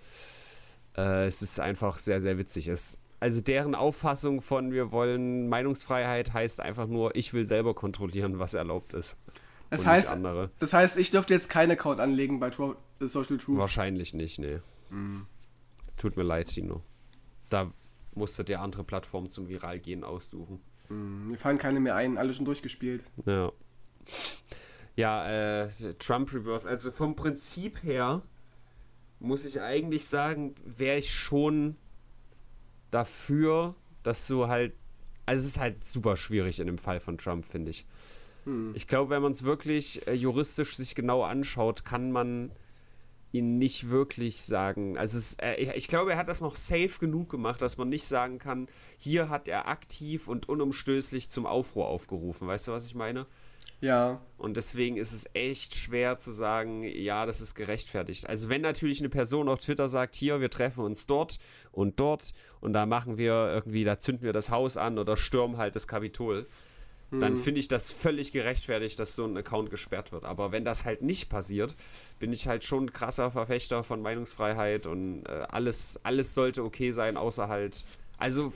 [0.98, 2.68] Äh, es ist einfach sehr, sehr witzig.
[2.68, 8.40] Es, also deren Auffassung von wir wollen Meinungsfreiheit heißt einfach nur, ich will selber kontrollieren,
[8.40, 9.18] was erlaubt ist.
[9.70, 10.10] Das heißt,
[10.60, 13.58] das heißt, ich dürfte jetzt keinen Account anlegen bei Tro Social Truth.
[13.58, 14.60] Wahrscheinlich nicht, nee.
[14.90, 15.26] Mhm.
[15.98, 16.82] Tut mir leid, Tino.
[17.50, 17.70] Da
[18.16, 20.62] musste der andere Plattform zum Viralgehen aussuchen.
[20.90, 21.28] Mhm.
[21.30, 23.04] Mir fallen keine mehr ein, alle schon durchgespielt.
[23.26, 23.52] Ja.
[24.96, 25.70] Ja, äh,
[26.00, 26.68] Trump Reverse.
[26.68, 28.22] Also vom Prinzip her
[29.20, 31.76] muss ich eigentlich sagen, wäre ich schon
[32.92, 34.74] dafür, dass du halt.
[35.26, 37.86] Also es ist halt super schwierig in dem Fall von Trump, finde ich.
[38.46, 38.72] Hm.
[38.76, 42.52] Ich glaube, wenn man es wirklich äh, juristisch sich genau anschaut, kann man
[43.34, 44.98] ihn nicht wirklich sagen.
[44.98, 48.06] Also es, äh, ich glaube, er hat das noch safe genug gemacht, dass man nicht
[48.06, 52.48] sagen kann, hier hat er aktiv und unumstößlich zum Aufruhr aufgerufen.
[52.48, 53.26] Weißt du, was ich meine?
[53.80, 54.22] Ja.
[54.38, 58.28] Und deswegen ist es echt schwer zu sagen, ja, das ist gerechtfertigt.
[58.28, 61.38] Also wenn natürlich eine Person auf Twitter sagt, hier, wir treffen uns dort
[61.72, 65.58] und dort und da machen wir irgendwie, da zünden wir das Haus an oder stürmen
[65.58, 66.48] halt das Kapitol,
[67.12, 67.20] hm.
[67.20, 70.24] dann finde ich das völlig gerechtfertigt, dass so ein Account gesperrt wird.
[70.24, 71.76] Aber wenn das halt nicht passiert,
[72.20, 76.92] bin ich halt schon ein krasser Verfechter von Meinungsfreiheit und äh, alles, alles sollte okay
[76.92, 77.86] sein, außer halt,
[78.18, 78.52] also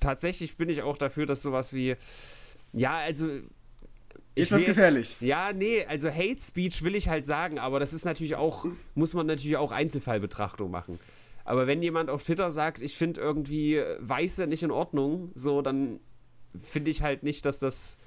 [0.00, 1.96] tatsächlich bin ich auch dafür, dass sowas wie,
[2.72, 3.28] ja, also
[4.34, 5.16] ist was gefährlich.
[5.20, 9.14] ja, nee, also Hate Speech will ich halt sagen, aber das ist natürlich auch, muss
[9.14, 10.98] man natürlich auch Einzelfallbetrachtung machen.
[11.44, 16.00] Aber wenn jemand auf Twitter sagt, ich finde irgendwie Weiße nicht in Ordnung, so, dann
[16.60, 17.98] finde ich halt nicht, dass das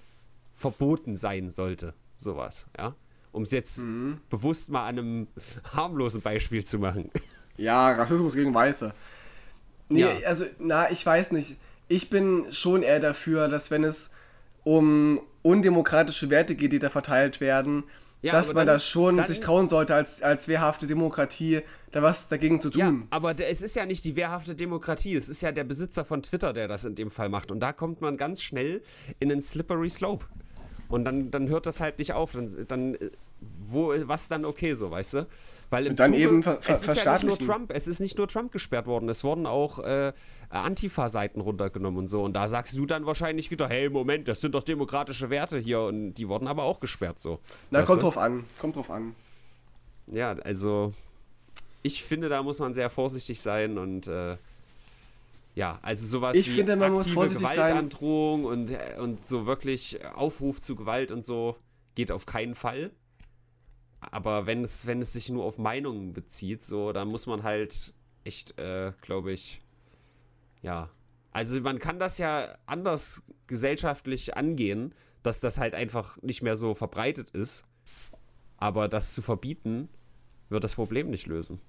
[0.53, 1.93] verboten sein sollte.
[2.17, 2.95] Sowas, ja.
[3.31, 4.21] Um es jetzt mhm.
[4.29, 5.27] bewusst mal an einem
[5.73, 7.11] harmlosen Beispiel zu machen.
[7.57, 8.93] Ja, Rassismus gegen Weiße.
[9.87, 10.27] Nee, ja.
[10.27, 11.55] also, na, ich weiß nicht.
[11.87, 14.09] Ich bin schon eher dafür, dass wenn es
[14.65, 17.83] um undemokratische Werte geht, die da verteilt werden,
[18.21, 22.01] ja, dass man dann, da schon dann, sich trauen sollte, als, als wehrhafte Demokratie da
[22.01, 22.79] was dagegen zu tun.
[22.79, 26.23] Ja, aber es ist ja nicht die wehrhafte Demokratie, es ist ja der Besitzer von
[26.23, 27.51] Twitter, der das in dem Fall macht.
[27.51, 28.81] Und da kommt man ganz schnell
[29.19, 30.25] in einen slippery slope.
[30.89, 32.31] Und dann, dann hört das halt nicht auf.
[32.31, 32.97] Dann, dann
[33.39, 35.27] wo, was dann okay so, weißt du?
[35.69, 38.17] Weil im dann Zuge, eben ver es ist ja nicht nur Trump, es ist nicht
[38.17, 40.13] nur Trump gesperrt worden, es wurden auch äh,
[40.49, 42.23] Antifa-Seiten runtergenommen und so.
[42.23, 45.81] Und da sagst du dann wahrscheinlich wieder, hey, Moment, das sind doch demokratische Werte hier
[45.81, 47.39] und die wurden aber auch gesperrt so.
[47.71, 48.03] Na, kommt du?
[48.03, 49.15] drauf an, kommt drauf an.
[50.07, 50.93] Ja, also
[51.81, 54.37] ich finde, da muss man sehr vorsichtig sein und äh,
[55.55, 60.05] ja, also sowas ich wie finde, man aktive muss Gewaltandrohung und, äh, und so wirklich
[60.13, 61.55] Aufruf zu Gewalt und so
[61.95, 62.91] geht auf keinen Fall.
[64.11, 67.93] Aber wenn es, wenn es sich nur auf Meinungen bezieht, so, dann muss man halt
[68.23, 69.61] echt, äh, glaube ich,
[70.61, 70.89] ja.
[71.31, 76.73] Also man kann das ja anders gesellschaftlich angehen, dass das halt einfach nicht mehr so
[76.73, 77.65] verbreitet ist.
[78.57, 79.89] Aber das zu verbieten,
[80.49, 81.59] wird das Problem nicht lösen.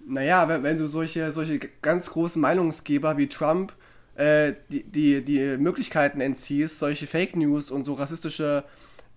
[0.00, 3.74] Naja, wenn, wenn du solche, solche ganz großen Meinungsgeber wie Trump
[4.14, 8.64] äh, die, die, die Möglichkeiten entziehst, solche Fake News und so rassistische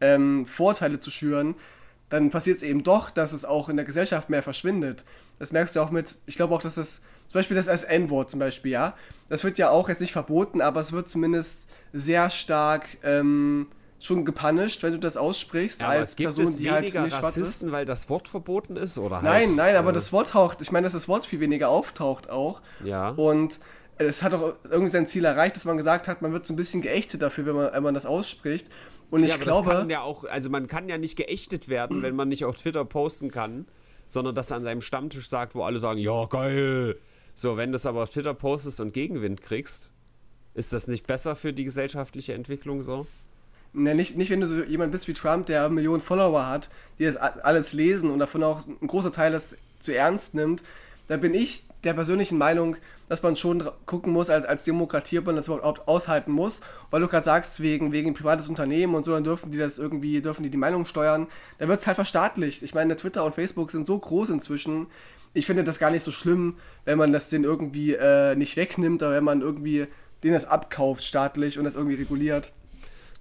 [0.01, 1.55] ähm, Vorteile zu schüren,
[2.10, 5.05] dann passiert es eben doch, dass es auch in der Gesellschaft mehr verschwindet.
[5.38, 8.39] Das merkst du auch mit, ich glaube auch, dass das, zum Beispiel das SN-Wort zum
[8.39, 8.95] Beispiel, ja,
[9.30, 13.68] das wird ja auch jetzt nicht verboten, aber es wird zumindest sehr stark ähm,
[13.99, 17.74] schon gepunished, wenn du das aussprichst, ja, als Person, es die halt nicht Rassisten, ist.
[17.74, 19.26] weil das Wort verboten ist, oder halt?
[19.26, 22.30] Nein, nein, aber äh, das Wort taucht, ich meine, dass das Wort viel weniger auftaucht
[22.30, 22.62] auch.
[22.84, 23.10] Ja.
[23.10, 23.60] Und
[23.97, 26.55] es hat auch irgendwie sein Ziel erreicht, dass man gesagt hat, man wird so ein
[26.55, 28.68] bisschen geächtet dafür, wenn man, wenn man das ausspricht.
[29.10, 29.70] Und ich ja, glaube.
[29.70, 32.57] Das kann ja auch, also man kann ja nicht geächtet werden, wenn man nicht auf
[32.57, 33.66] Twitter posten kann,
[34.07, 36.97] sondern dass er an seinem Stammtisch sagt, wo alle sagen, ja, geil.
[37.34, 39.91] So, wenn du es aber auf Twitter postest und Gegenwind kriegst,
[40.53, 43.07] ist das nicht besser für die gesellschaftliche Entwicklung so?
[43.72, 47.05] Ne, nicht, nicht, wenn du so jemand bist wie Trump, der Millionen Follower hat, die
[47.05, 50.64] das alles lesen und davon auch ein großer Teil das zu ernst nimmt,
[51.07, 52.78] da bin ich der persönlichen Meinung,
[53.10, 56.62] dass man schon gucken muss, als, als Demokratie, ob man das überhaupt aushalten muss.
[56.91, 60.22] Weil du gerade sagst, wegen, wegen privates Unternehmen und so, dann dürfen die das irgendwie,
[60.22, 61.28] dürfen die die Meinung steuern.
[61.57, 62.64] Da wird es halt verstaatlicht.
[62.64, 64.88] Ich meine, Twitter und Facebook sind so groß inzwischen,
[65.34, 69.03] ich finde das gar nicht so schlimm, wenn man das den irgendwie äh, nicht wegnimmt,
[69.03, 69.88] aber wenn man irgendwie
[70.24, 72.51] den das abkauft staatlich und das irgendwie reguliert.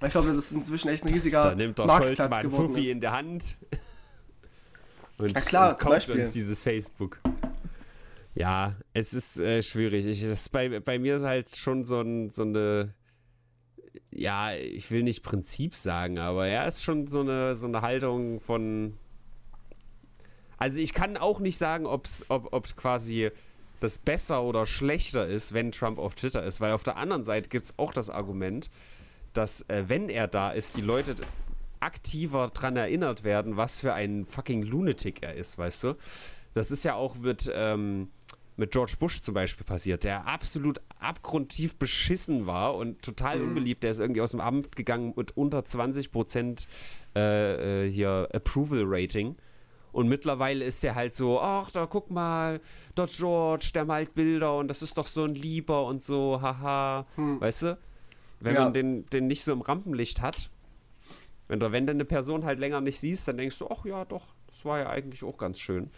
[0.04, 2.90] Ich glaube, das ist inzwischen echt ein riesiger da nimmt doch Scholz mal einen Fuffi
[2.90, 3.56] in der Hand
[5.18, 7.18] und, ja, klar, und kauft uns dieses Facebook.
[8.38, 10.06] Ja, es ist äh, schwierig.
[10.06, 12.94] Ich, das bei, bei mir ist halt schon so, ein, so eine,
[14.12, 18.38] ja, ich will nicht Prinzip sagen, aber ja, ist schon so eine, so eine Haltung
[18.38, 18.96] von.
[20.56, 23.30] Also ich kann auch nicht sagen, ob's, ob, ob quasi
[23.80, 27.48] das besser oder schlechter ist, wenn Trump auf Twitter ist, weil auf der anderen Seite
[27.48, 28.70] gibt es auch das Argument,
[29.32, 31.16] dass äh, wenn er da ist, die Leute
[31.80, 35.94] aktiver daran erinnert werden, was für ein fucking Lunatic er ist, weißt du?
[36.54, 38.08] Das ist ja auch mit, ähm,
[38.58, 43.48] mit George Bush zum Beispiel passiert, der absolut abgrundtief beschissen war und total mhm.
[43.48, 43.84] unbeliebt.
[43.84, 46.68] Der ist irgendwie aus dem Amt gegangen mit unter 20 Prozent
[47.14, 49.36] äh, äh, hier Approval Rating.
[49.92, 52.60] Und mittlerweile ist er halt so, ach, da guck mal,
[52.94, 57.06] dort George, der malt Bilder und das ist doch so ein Lieber und so, haha.
[57.14, 57.40] Hm.
[57.40, 57.78] Weißt du?
[58.40, 58.64] Wenn ja.
[58.64, 60.50] man den, den nicht so im Rampenlicht hat,
[61.46, 64.04] wenn du, wenn du eine Person halt länger nicht siehst, dann denkst du, ach ja,
[64.04, 65.90] doch, das war ja eigentlich auch ganz schön.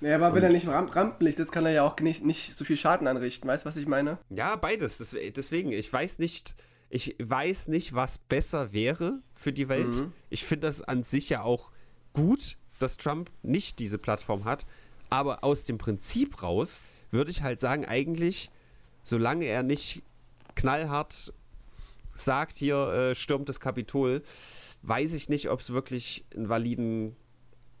[0.00, 2.64] Ja, aber wenn er nicht im Rampenlicht ist, kann er ja auch nicht, nicht so
[2.64, 3.48] viel Schaden anrichten.
[3.48, 4.18] Weißt du, was ich meine?
[4.30, 4.98] Ja, beides.
[4.98, 6.54] deswegen, ich weiß nicht,
[6.88, 10.00] ich weiß nicht, was besser wäre für die Welt.
[10.00, 10.12] Mhm.
[10.30, 11.70] Ich finde das an sich ja auch
[12.12, 14.66] gut, dass Trump nicht diese Plattform hat.
[15.10, 16.80] Aber aus dem Prinzip raus
[17.10, 18.50] würde ich halt sagen, eigentlich,
[19.02, 20.02] solange er nicht
[20.54, 21.32] knallhart
[22.14, 24.22] sagt, hier äh, stürmt das Kapitol,
[24.82, 27.16] weiß ich nicht, ob es wirklich einen validen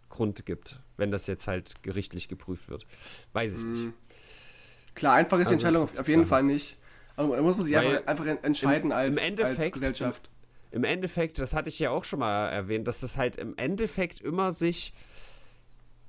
[0.08, 2.86] Grund gibt, wenn das jetzt halt gerichtlich geprüft wird.
[3.32, 3.84] Weiß ich nicht.
[3.84, 3.94] Mhm.
[4.94, 6.76] Klar, einfach ist die also, Entscheidung auf, auf jeden Fall nicht.
[7.16, 10.30] Aber da muss man sich einfach, einfach, entscheiden im, als, im Endeffekt, als Gesellschaft.
[10.70, 13.56] Im, Im Endeffekt, das hatte ich ja auch schon mal erwähnt, dass das halt im
[13.56, 14.92] Endeffekt immer sich.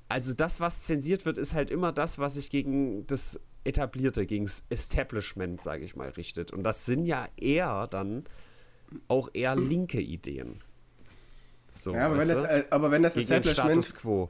[0.08, 4.46] Also das, was zensiert wird, ist halt immer das, was sich gegen das Etablierte, gegen
[4.46, 6.52] das Establishment, sage ich mal, richtet.
[6.52, 8.24] Und das sind ja eher dann
[9.08, 10.64] auch eher linke Ideen.
[11.70, 13.96] So, ja, aber wenn, das, äh, aber wenn das Establishment.
[13.96, 14.30] Quo.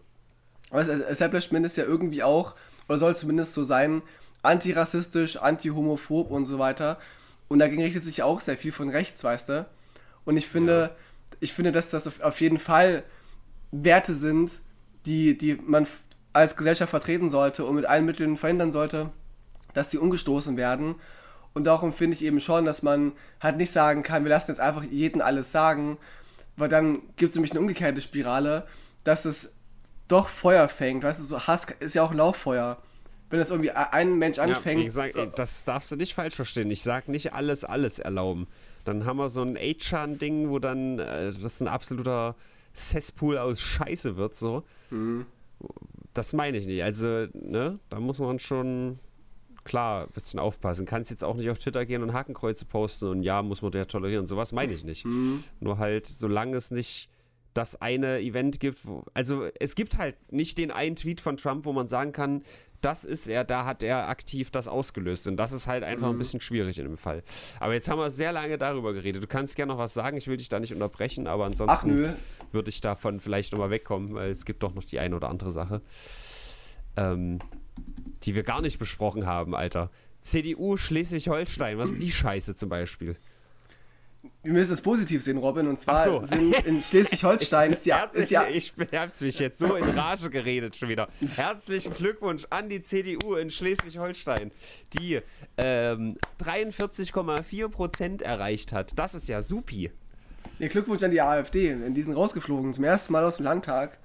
[0.72, 2.56] Aber das Establishment ist ja irgendwie auch,
[2.88, 4.02] oder soll zumindest so sein,
[4.44, 6.98] antirassistisch, anti-homophob und so weiter.
[7.48, 9.66] Und dagegen richtet sich auch sehr viel von rechts, weißt du?
[10.26, 10.92] Und ich finde, ja.
[11.40, 13.04] ich finde, dass das auf jeden Fall
[13.72, 14.52] Werte sind,
[15.06, 15.88] die, die man
[16.34, 19.10] als Gesellschaft vertreten sollte und mit allen Mitteln verhindern sollte,
[19.74, 20.96] dass sie umgestoßen werden.
[21.54, 24.60] Und darum finde ich eben schon, dass man halt nicht sagen kann, wir lassen jetzt
[24.60, 25.98] einfach jeden alles sagen,
[26.60, 28.68] weil dann gibt es nämlich eine umgekehrte Spirale,
[29.04, 29.56] dass es
[30.08, 31.04] doch Feuer fängt.
[31.04, 32.78] Weißt du, so Hass ist ja auch Lauffeuer.
[33.30, 34.80] Wenn das irgendwie ein Mensch anfängt.
[34.80, 36.72] Ja, gesagt, ey, das darfst du nicht falsch verstehen.
[36.72, 38.48] Ich sag nicht alles, alles erlauben.
[38.86, 42.36] Dann haben wir so ein Achan-Ding, wo dann äh, das ein absoluter
[42.76, 44.64] Cesspool aus Scheiße wird, so.
[44.90, 45.28] Mhm.
[46.16, 46.82] Das meine ich nicht.
[46.82, 48.98] Also, ne, da muss man schon
[49.70, 50.86] klar ein bisschen aufpassen.
[50.86, 53.88] Kannst jetzt auch nicht auf Twitter gehen und Hakenkreuze posten und ja, muss man der
[53.88, 54.26] tolerieren.
[54.26, 55.06] Sowas meine ich nicht.
[55.06, 55.44] Mhm.
[55.62, 57.10] Nur halt, solange es nicht
[57.54, 61.66] das eine Event gibt, wo, also es gibt halt nicht den einen Tweet von Trump,
[61.66, 62.44] wo man sagen kann,
[62.82, 65.28] das ist er, da hat er aktiv das ausgelöst.
[65.28, 66.16] Und das ist halt einfach mhm.
[66.16, 67.24] ein bisschen schwierig in dem Fall.
[67.60, 69.22] Aber jetzt haben wir sehr lange darüber geredet.
[69.22, 72.16] Du kannst gerne noch was sagen, ich will dich da nicht unterbrechen, aber ansonsten
[72.52, 75.52] würde ich davon vielleicht nochmal wegkommen, weil es gibt doch noch die eine oder andere
[75.52, 75.82] Sache.
[76.98, 77.40] Ähm,
[78.24, 79.90] die wir gar nicht besprochen haben, Alter.
[80.22, 83.16] CDU Schleswig-Holstein, was ist die Scheiße zum Beispiel?
[84.44, 85.68] Wir müssen es positiv sehen, Robin.
[85.68, 86.24] Und zwar so.
[86.24, 88.48] sind in Schleswig-Holstein ist ja, ist ja.
[88.48, 91.08] Ich hab's mich jetzt so in Rage geredet schon wieder.
[91.36, 94.52] Herzlichen Glückwunsch an die CDU in Schleswig-Holstein,
[94.98, 95.22] die
[95.58, 98.98] ähm, 43,4% erreicht hat.
[99.00, 99.92] Das ist ja supi.
[100.60, 101.70] Ja, Glückwunsch an die AfD.
[101.70, 104.00] In diesen rausgeflogen, zum ersten Mal aus dem Landtag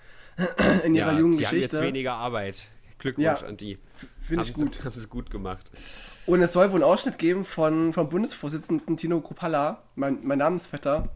[0.85, 1.51] in ihrer ja, jungen Geschichte.
[1.51, 2.69] Sie haben jetzt weniger Arbeit.
[3.05, 3.79] Glückwunsch ja, an die.
[4.23, 4.83] Finde ich gut.
[4.83, 5.71] Haben sie gut gemacht.
[6.25, 11.11] Und es soll wohl einen Ausschnitt geben von, vom Bundesvorsitzenden Tino Kruppalla, mein, mein Namensvetter,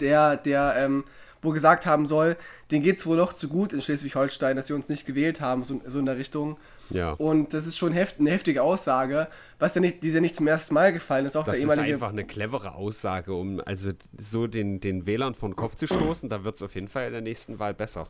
[0.00, 1.04] der, der ähm,
[1.42, 2.38] wo gesagt haben soll,
[2.70, 5.62] denen geht es wohl noch zu gut in Schleswig-Holstein, dass sie uns nicht gewählt haben,
[5.62, 6.56] so, so in der Richtung.
[6.88, 7.12] Ja.
[7.12, 9.28] Und das ist schon heft, eine heftige Aussage,
[9.58, 11.36] was ja nicht, die ja nicht zum ersten Mal gefallen ist.
[11.36, 15.34] Auch das der ehemalige ist einfach eine clevere Aussage, um also so den, den Wählern
[15.34, 16.30] von Kopf zu stoßen.
[16.30, 18.08] Da wird es auf jeden Fall in der nächsten Wahl besser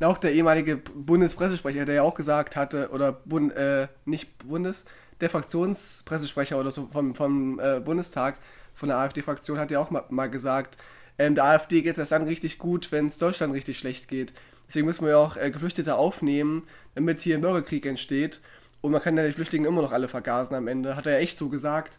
[0.00, 4.84] auch der ehemalige Bundespressesprecher, der ja auch gesagt hatte, oder Bund, äh, nicht Bundes,
[5.20, 8.36] der Fraktionspressesprecher oder so vom, vom äh, Bundestag,
[8.74, 10.76] von der AfD-Fraktion, hat ja auch mal, mal gesagt,
[11.18, 14.32] ähm, der AfD geht es erst dann richtig gut, wenn es Deutschland richtig schlecht geht.
[14.66, 16.64] Deswegen müssen wir ja auch äh, Geflüchtete aufnehmen,
[16.94, 18.40] damit hier ein Bürgerkrieg entsteht.
[18.80, 20.96] Und man kann ja die Flüchtlinge immer noch alle vergasen am Ende.
[20.96, 21.98] Hat er ja echt so gesagt.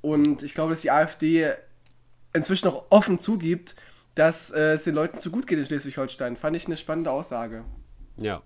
[0.00, 1.52] Und ich glaube, dass die AfD
[2.32, 3.74] inzwischen auch offen zugibt,
[4.14, 6.36] dass äh, es den Leuten zu gut geht in Schleswig-Holstein.
[6.36, 7.64] Fand ich eine spannende Aussage.
[8.16, 8.42] Ja.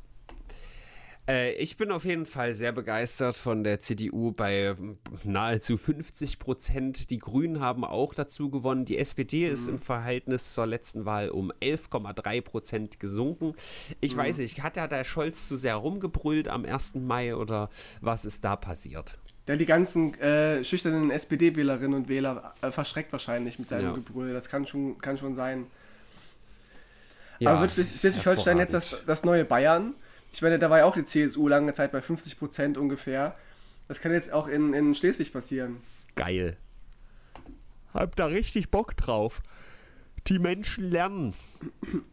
[1.29, 4.77] Äh, ich bin auf jeden Fall sehr begeistert von der CDU bei
[5.25, 7.11] nahezu 50 Prozent.
[7.11, 8.85] Die Grünen haben auch dazu gewonnen.
[8.85, 9.53] Die SPD mhm.
[9.53, 13.55] ist im Verhältnis zur letzten Wahl um 11,3 Prozent gesunken.
[14.01, 14.21] Ich mhm.
[14.21, 16.97] weiß nicht, hat da der Scholz zu sehr rumgebrüllt am 1.
[16.97, 19.19] Mai oder was ist da passiert?
[19.47, 23.92] Der die ganzen äh, schüchternen SPD-Wählerinnen und Wähler äh, verschreckt wahrscheinlich mit seinem ja.
[23.92, 24.32] Gebrüll.
[24.32, 25.66] Das kann schon, kann schon sein.
[27.38, 29.94] Ja, Aber wird Schleswig-Holstein jetzt das, das neue Bayern?
[30.32, 33.36] Ich meine, da war ja auch die CSU lange Zeit bei 50 Prozent ungefähr.
[33.88, 35.76] Das kann jetzt auch in, in Schleswig passieren.
[36.16, 36.57] Geil.
[37.94, 39.42] Hab da richtig Bock drauf.
[40.26, 41.34] Die Menschen lernen.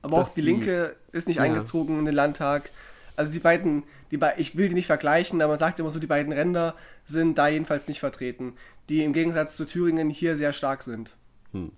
[0.02, 1.44] Aber auch die Linke ist nicht ja.
[1.44, 2.70] eingezogen in den Landtag.
[3.16, 6.00] Also die beiden, die be ich will die nicht vergleichen, aber man sagt immer so,
[6.00, 8.54] die beiden Ränder sind da jedenfalls nicht vertreten,
[8.90, 11.16] die im Gegensatz zu Thüringen hier sehr stark sind.
[11.52, 11.72] Hm.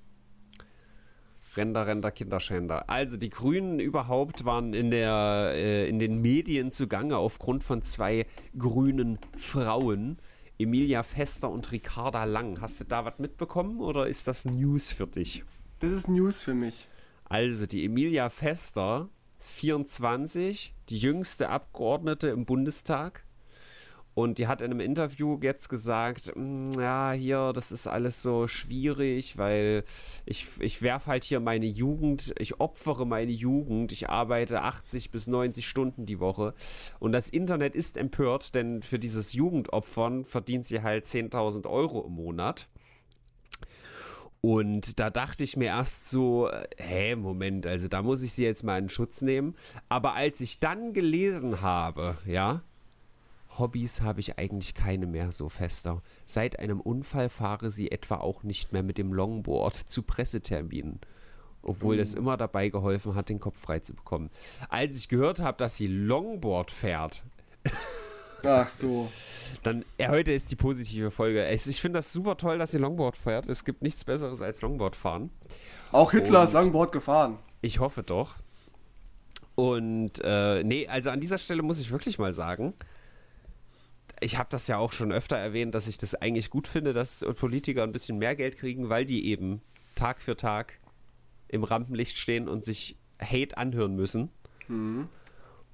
[1.57, 2.89] Ränder, Ränder, Kinderschänder.
[2.89, 8.25] Also die Grünen überhaupt waren in, der, äh, in den Medien zugange aufgrund von zwei
[8.57, 10.17] grünen Frauen.
[10.57, 12.61] Emilia Fester und Ricarda Lang.
[12.61, 15.43] Hast du da was mitbekommen oder ist das News für dich?
[15.79, 16.88] Das ist News für mich.
[17.25, 19.09] Also die Emilia Fester
[19.39, 23.25] ist 24, die jüngste Abgeordnete im Bundestag.
[24.15, 28.47] Und die hat in einem Interview jetzt gesagt, mm, ja, hier, das ist alles so
[28.47, 29.83] schwierig, weil
[30.25, 35.27] ich, ich werfe halt hier meine Jugend, ich opfere meine Jugend, ich arbeite 80 bis
[35.27, 36.53] 90 Stunden die Woche.
[36.99, 42.13] Und das Internet ist empört, denn für dieses Jugendopfern verdient sie halt 10.000 Euro im
[42.13, 42.69] Monat.
[44.45, 48.61] Und da dachte ich mir erst so, hä, Moment, also da muss ich sie jetzt
[48.61, 49.55] mal in Schutz nehmen.
[49.89, 52.61] Aber als ich dann gelesen habe, ja,
[53.57, 56.03] Hobbys habe ich eigentlich keine mehr so fester.
[56.27, 60.99] Seit einem Unfall fahre sie etwa auch nicht mehr mit dem Longboard zu Presseterminen.
[61.63, 62.19] Obwohl es oh.
[62.19, 64.29] immer dabei geholfen hat, den Kopf frei zu bekommen.
[64.69, 67.23] Als ich gehört habe, dass sie Longboard fährt.
[68.47, 69.11] Ach so.
[69.63, 71.49] Dann, ja, heute ist die positive Folge.
[71.49, 73.49] Ich, ich finde das super toll, dass sie Longboard fährt.
[73.49, 75.29] Es gibt nichts Besseres als Longboard fahren.
[75.91, 77.37] Auch Hitler Und ist Longboard gefahren.
[77.61, 78.35] Ich hoffe doch.
[79.55, 82.73] Und äh, nee, also an dieser Stelle muss ich wirklich mal sagen,
[84.19, 87.25] ich habe das ja auch schon öfter erwähnt, dass ich das eigentlich gut finde, dass
[87.37, 89.61] Politiker ein bisschen mehr Geld kriegen, weil die eben
[89.95, 90.79] Tag für Tag
[91.47, 94.29] im Rampenlicht stehen und sich Hate anhören müssen.
[94.67, 95.07] Mhm.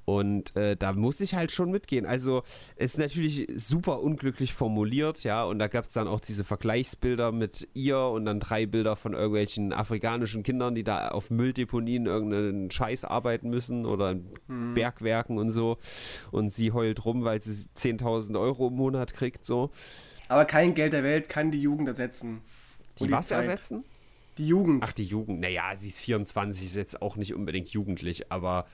[0.05, 2.05] Und äh, da muss ich halt schon mitgehen.
[2.05, 2.43] Also,
[2.75, 5.43] es ist natürlich super unglücklich formuliert, ja.
[5.43, 9.13] Und da gab es dann auch diese Vergleichsbilder mit ihr und dann drei Bilder von
[9.13, 14.73] irgendwelchen afrikanischen Kindern, die da auf Mülldeponien irgendeinen Scheiß arbeiten müssen oder in hm.
[14.73, 15.77] Bergwerken und so.
[16.31, 19.69] Und sie heult rum, weil sie 10.000 Euro im Monat kriegt, so.
[20.27, 22.41] Aber kein Geld der Welt kann die Jugend ersetzen.
[22.99, 23.39] Die, die was Zeit.
[23.39, 23.83] ersetzen?
[24.37, 24.83] Die Jugend.
[24.87, 25.41] Ach, die Jugend.
[25.41, 28.65] Naja, sie ist 24, ist jetzt auch nicht unbedingt jugendlich, aber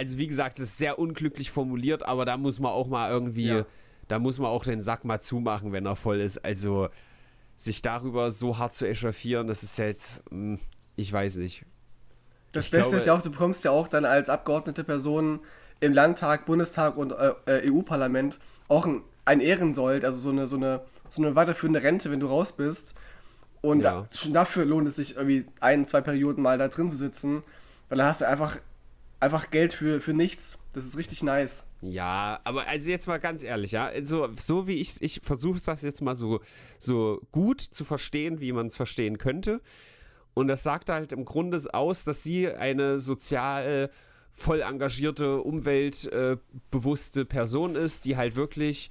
[0.00, 3.48] also wie gesagt, es ist sehr unglücklich formuliert, aber da muss man auch mal irgendwie,
[3.48, 3.66] ja.
[4.08, 6.42] da muss man auch den Sack mal zumachen, wenn er voll ist.
[6.42, 6.88] Also
[7.54, 10.58] sich darüber so hart zu echauffieren, das ist jetzt, hm,
[10.96, 11.66] ich weiß nicht.
[12.52, 15.40] Das ich Beste glaube, ist ja auch, du bekommst ja auch dann als abgeordnete Person
[15.80, 18.38] im Landtag, Bundestag und äh, äh EU-Parlament
[18.68, 20.80] auch ein, ein Ehrensold, also so eine, so, eine,
[21.10, 22.94] so eine weiterführende Rente, wenn du raus bist.
[23.60, 24.06] Und ja.
[24.10, 27.42] da, schon dafür lohnt es sich irgendwie ein, zwei Perioden mal da drin zu sitzen,
[27.90, 28.56] weil dann hast du einfach
[29.20, 30.58] einfach Geld für, für nichts.
[30.72, 31.66] Das ist richtig nice.
[31.82, 35.82] Ja, aber also jetzt mal ganz ehrlich, ja, also so wie ich ich versuche das
[35.82, 36.40] jetzt mal so
[36.78, 39.60] so gut zu verstehen, wie man es verstehen könnte.
[40.34, 43.90] Und das sagt halt im Grunde aus, dass sie eine sozial
[44.30, 48.90] voll engagierte, umweltbewusste Person ist, die halt wirklich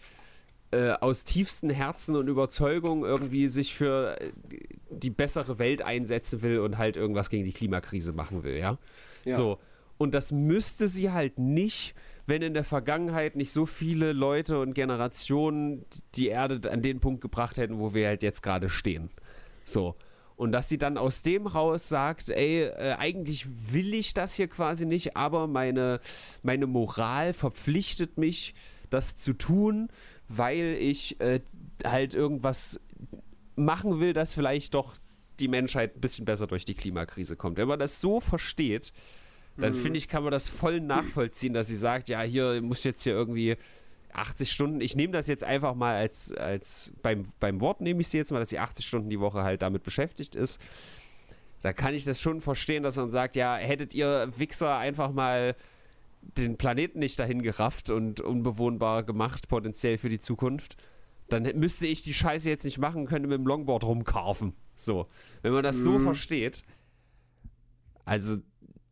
[0.72, 4.20] äh, aus tiefstem Herzen und Überzeugung irgendwie sich für
[4.90, 8.78] die bessere Welt einsetzen will und halt irgendwas gegen die Klimakrise machen will, ja.
[9.26, 9.32] ja.
[9.32, 9.60] So.
[10.00, 11.94] Und das müsste sie halt nicht,
[12.26, 15.84] wenn in der Vergangenheit nicht so viele Leute und Generationen
[16.16, 19.10] die Erde an den Punkt gebracht hätten, wo wir halt jetzt gerade stehen.
[19.66, 19.96] So.
[20.38, 24.48] Und dass sie dann aus dem raus sagt, ey, äh, eigentlich will ich das hier
[24.48, 26.00] quasi nicht, aber meine,
[26.44, 28.56] meine Moral verpflichtet mich,
[28.90, 29.90] das zu tun,
[30.30, 31.42] weil ich äh,
[31.84, 32.80] halt irgendwas
[33.58, 34.96] machen will, dass vielleicht doch
[35.42, 37.58] die Menschheit ein bisschen besser durch die Klimakrise kommt.
[37.58, 38.94] Wenn man das so versteht,
[39.60, 39.78] dann mhm.
[39.78, 43.14] finde ich, kann man das voll nachvollziehen, dass sie sagt, ja, hier muss jetzt hier
[43.14, 43.58] irgendwie
[44.14, 48.08] 80 Stunden, ich nehme das jetzt einfach mal als, als beim, beim Wort nehme ich
[48.08, 50.60] sie jetzt mal, dass sie 80 Stunden die Woche halt damit beschäftigt ist.
[51.62, 55.56] Da kann ich das schon verstehen, dass man sagt, ja, hättet ihr Wichser einfach mal
[56.22, 60.78] den Planeten nicht dahin gerafft und unbewohnbar gemacht, potenziell für die Zukunft,
[61.30, 64.54] dann müsste ich die Scheiße jetzt nicht machen, könnte mit dem Longboard rumkarfen.
[64.76, 65.08] So.
[65.42, 65.84] Wenn man das mhm.
[65.84, 66.64] so versteht,
[68.06, 68.38] also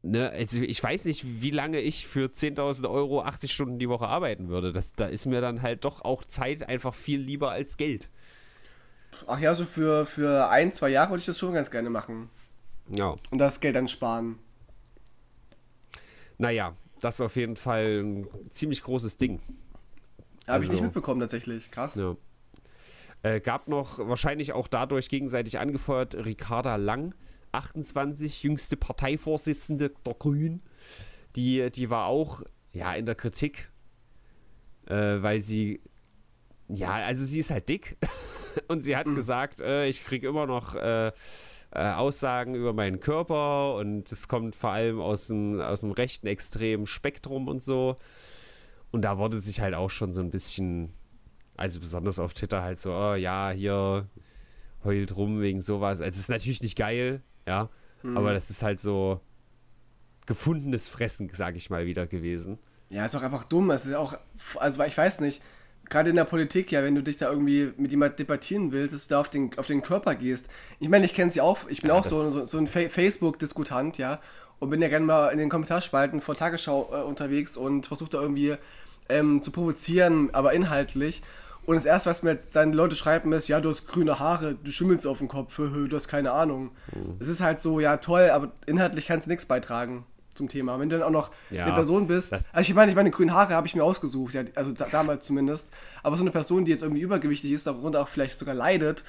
[0.01, 4.07] ne, also ich weiß nicht, wie lange ich für 10.000 Euro 80 Stunden die Woche
[4.07, 4.71] arbeiten würde.
[4.71, 8.09] Das, da ist mir dann halt doch auch Zeit einfach viel lieber als Geld.
[9.25, 12.29] Ach ja, so für, für ein, zwei Jahre würde ich das schon ganz gerne machen.
[12.95, 13.15] Ja.
[13.31, 14.39] Und das Geld dann sparen.
[16.37, 19.41] Naja, das ist auf jeden Fall ein ziemlich großes Ding.
[20.47, 21.69] Habe ich nicht mitbekommen tatsächlich.
[21.71, 21.95] Krass.
[21.95, 22.15] Ja.
[23.23, 27.15] Äh, gab noch wahrscheinlich auch dadurch gegenseitig angefeuert Ricarda Lang,
[27.57, 30.61] 28, jüngste Parteivorsitzende der Grünen.
[31.35, 32.41] Die, die war auch
[32.73, 33.69] ja in der Kritik,
[34.87, 35.81] äh, weil sie
[36.69, 37.97] ja, also sie ist halt dick
[38.67, 39.15] und sie hat Mhm.
[39.15, 41.11] gesagt, äh, ich kriege immer noch äh, äh,
[41.71, 46.87] Aussagen über meinen Körper und es kommt vor allem aus dem, aus dem rechten extremen
[46.87, 47.95] Spektrum und so.
[48.91, 50.93] Und da wurde sich halt auch schon so ein bisschen,
[51.55, 54.09] also besonders auf Twitter halt so, oh ja, hier
[54.83, 56.01] heult rum wegen sowas.
[56.01, 57.69] Also es ist natürlich nicht geil, ja,
[58.03, 58.15] Mhm.
[58.17, 59.21] aber das ist halt so
[60.27, 62.59] gefundenes Fressen, sag ich mal wieder gewesen.
[62.89, 63.71] Ja, ist auch einfach dumm.
[63.71, 64.15] Es ist auch,
[64.57, 65.41] also ich weiß nicht,
[65.89, 69.07] gerade in der Politik, ja, wenn du dich da irgendwie mit jemand debattieren willst, dass
[69.07, 70.47] du da auf den, auf den Körper gehst.
[70.79, 72.87] Ich meine, ich kenne sie auch, ich bin Ja, auch so, so, so ein Fa
[72.89, 74.19] Facebook-Diskutant, ja,
[74.59, 78.21] und bin ja gerne mal in den Kommentarspalten vor Tagesschau äh, unterwegs und versuche da
[78.21, 78.55] irgendwie
[79.09, 81.21] ähm, zu provozieren, aber inhaltlich.
[81.67, 84.55] Und das erste, was mir dann die Leute schreiben, ist, ja, du hast grüne Haare,
[84.55, 86.71] du schimmelst auf dem Kopf, du hast keine Ahnung.
[86.95, 87.17] Mhm.
[87.19, 90.79] Es ist halt so, ja, toll, aber inhaltlich kannst du nichts beitragen zum Thema.
[90.79, 93.33] Wenn du dann auch noch Ja, eine Person bist, also ich meine, ich meine, grüne
[93.33, 95.71] Haare habe ich mir ausgesucht, ja, also da- damals zumindest.
[96.03, 99.03] Aber so eine Person, die jetzt irgendwie übergewichtig ist, darunter auch vielleicht sogar leidet,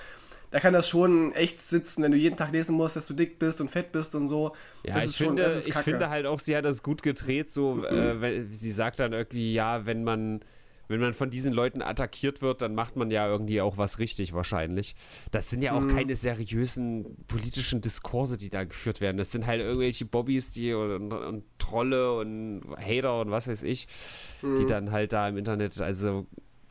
[0.50, 3.38] da kann das schon echt sitzen, wenn du jeden Tag lesen musst, dass du dick
[3.38, 4.52] bist und fett bist und so.
[4.82, 7.50] Ja, das ich, schon- finde, ist ich finde halt auch, sie hat das gut gedreht,
[7.52, 10.40] so, äh, weil sie sagt dann irgendwie, ja, wenn man,
[10.88, 14.32] wenn man von diesen Leuten attackiert wird, dann macht man ja irgendwie auch was richtig
[14.32, 14.94] wahrscheinlich.
[15.30, 19.16] Das sind ja auch keine seriösen politischen Diskurse, die da geführt werden.
[19.18, 23.86] Das sind halt irgendwelche Bobbys, die und, und Trolle und Hater und was weiß ich,
[24.42, 26.26] die dann halt da im Internet, also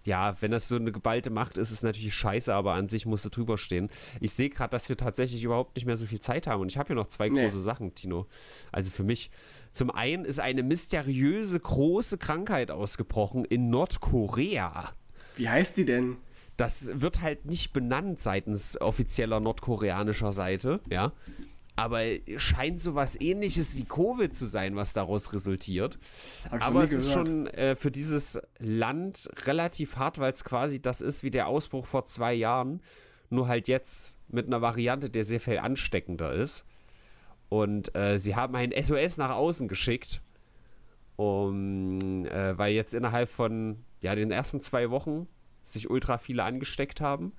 [0.05, 3.05] ja, wenn das so eine geballte Macht ist, ist es natürlich scheiße, aber an sich
[3.05, 3.89] musst du drüber stehen.
[4.22, 6.78] Ich sehe gerade, dass wir tatsächlich überhaupt nicht mehr so viel Zeit haben und ich
[6.78, 7.43] habe hier noch zwei Nee.
[7.43, 8.26] große Sachen, Tino.
[8.72, 9.30] Also für mich.
[9.78, 14.91] Zum einen ist eine mysteriöse große Krankheit ausgebrochen in Nordkorea.
[15.36, 16.17] Wie heißt die denn?
[16.57, 21.13] Das wird halt nicht benannt seitens offizieller nordkoreanischer Seite, ja.
[21.75, 22.01] Aber
[22.38, 25.99] scheint sowas ähnliches wie Covid zu sein, was daraus resultiert.
[26.49, 27.28] Aber es ist gehört.
[27.28, 31.86] schon äh, für dieses Land relativ hart, weil es quasi das ist wie der Ausbruch
[31.86, 32.82] vor zwei Jahren,
[33.30, 36.65] nur halt jetzt mit einer Variante, der sehr viel ansteckender ist.
[37.49, 40.21] Und äh, sie haben ein SOS nach außen geschickt,
[41.15, 45.27] um, äh, weil jetzt innerhalb von ja, den ersten zwei Wochen
[45.63, 47.33] sich ultra viele angesteckt haben.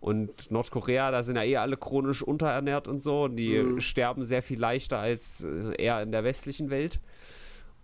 [0.00, 3.24] Und Nordkorea, da sind ja eh alle chronisch unterernährt und so.
[3.24, 3.80] Und die Mhm.
[3.80, 7.00] sterben sehr viel leichter als äh, eher in der westlichen Welt.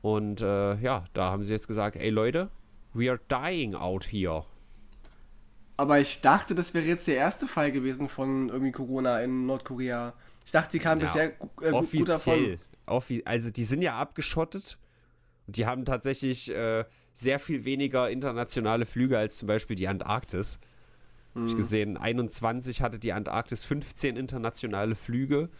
[0.00, 2.48] Und äh, ja, da haben sie jetzt gesagt, ey Leute,
[2.94, 4.44] we are dying out here.
[5.76, 10.14] Aber ich dachte, das wäre jetzt der erste Fall gewesen von irgendwie Corona in Nordkorea.
[10.46, 11.24] Ich dachte, die kamen Ja, bisher
[11.60, 12.32] äh, gut, gut davon.
[12.34, 12.58] Offiziell.
[12.86, 14.78] Offi also die sind ja abgeschottet.
[15.46, 20.58] Und die haben tatsächlich äh, sehr viel weniger internationale Flüge als zum Beispiel die Antarktis.
[21.34, 21.48] Hab Mhm.
[21.48, 25.50] ich gesehen, 21 hatte die Antarktis 15 internationale Flüge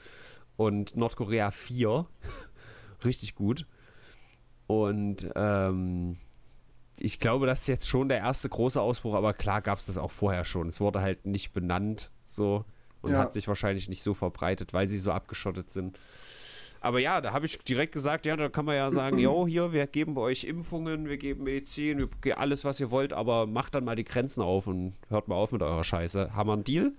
[0.57, 2.07] und Nordkorea 4.
[3.05, 3.67] Richtig gut.
[4.69, 6.17] Und ähm,
[6.99, 9.99] ich glaube, das ist jetzt schon der erste große Ausbruch, aber klar gab es das
[9.99, 10.69] auch vorher schon.
[10.69, 12.65] Es wurde halt nicht benannt so
[13.07, 13.19] und Ja.
[13.19, 15.99] hat sich wahrscheinlich nicht so verbreitet, weil sie so abgeschottet sind.
[16.81, 19.73] Aber ja, da habe ich direkt gesagt, ja, da kann man ja sagen, jo, hier,
[19.73, 23.85] wir geben euch Impfungen, wir geben Medizin, wir alles, was ihr wollt, aber macht dann
[23.85, 26.35] mal die Grenzen auf und hört mal auf mit eurer Scheiße.
[26.35, 26.93] Haben wir einen Deal?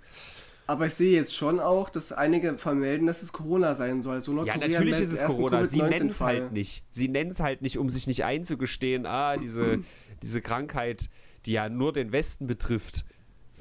[0.70, 4.20] Aber ich sehe jetzt schon auch, dass einige vermelden, dass es Corona sein soll.
[4.20, 5.66] So Ja, natürlich ist es Corona.
[5.66, 6.42] Sie nennen es Covid-19-Fall.
[6.42, 6.84] halt nicht.
[6.92, 9.80] Sie nennen es halt nicht, um sich nicht einzugestehen, ah, diese,
[10.22, 11.10] diese Krankheit,
[11.46, 13.06] die ja nur den Westen betrifft,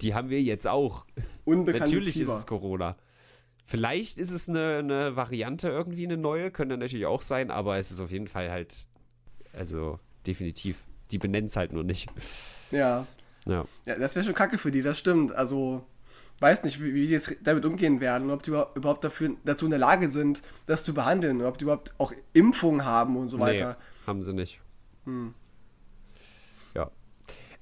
[0.03, 1.07] die haben wir jetzt auch.
[1.45, 2.35] Unbekanntes Natürlich ist Fieber.
[2.35, 2.97] es Corona.
[3.65, 7.91] Vielleicht ist es eine, eine Variante irgendwie, eine neue, könnte natürlich auch sein, aber es
[7.91, 8.87] ist auf jeden Fall halt,
[9.53, 10.85] also definitiv.
[11.11, 12.09] Die benennen es halt nur nicht.
[12.71, 13.07] Ja.
[13.47, 13.65] Ja.
[13.85, 15.33] ja, das wäre schon kacke für die, das stimmt.
[15.33, 15.85] Also,
[16.41, 19.67] weiß nicht, wie, wie die jetzt damit umgehen werden, ob die über- überhaupt dafür, dazu
[19.67, 23.39] in der Lage sind, das zu behandeln, ob die überhaupt auch Impfungen haben und so
[23.41, 23.77] weiter.
[23.81, 24.61] Nee, haben sie nicht.
[25.05, 25.35] Hm.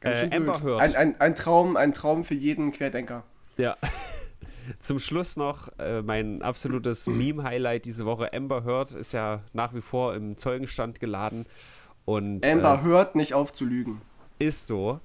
[0.05, 0.63] Äh, Amber.
[0.63, 0.81] Heard.
[0.81, 3.25] Ein, ein, ein Traum, ein Traum für jeden Querdenker.
[3.57, 3.77] Ja.
[4.81, 8.33] Zum Schluss noch äh, mein absolutes Meme-Highlight diese Woche.
[8.33, 11.47] Amber Heard ist ja nach wie vor im Zeugenstand geladen.
[12.05, 14.01] Und Amber äh, hört nicht auf zu lügen.
[14.39, 15.01] ist so.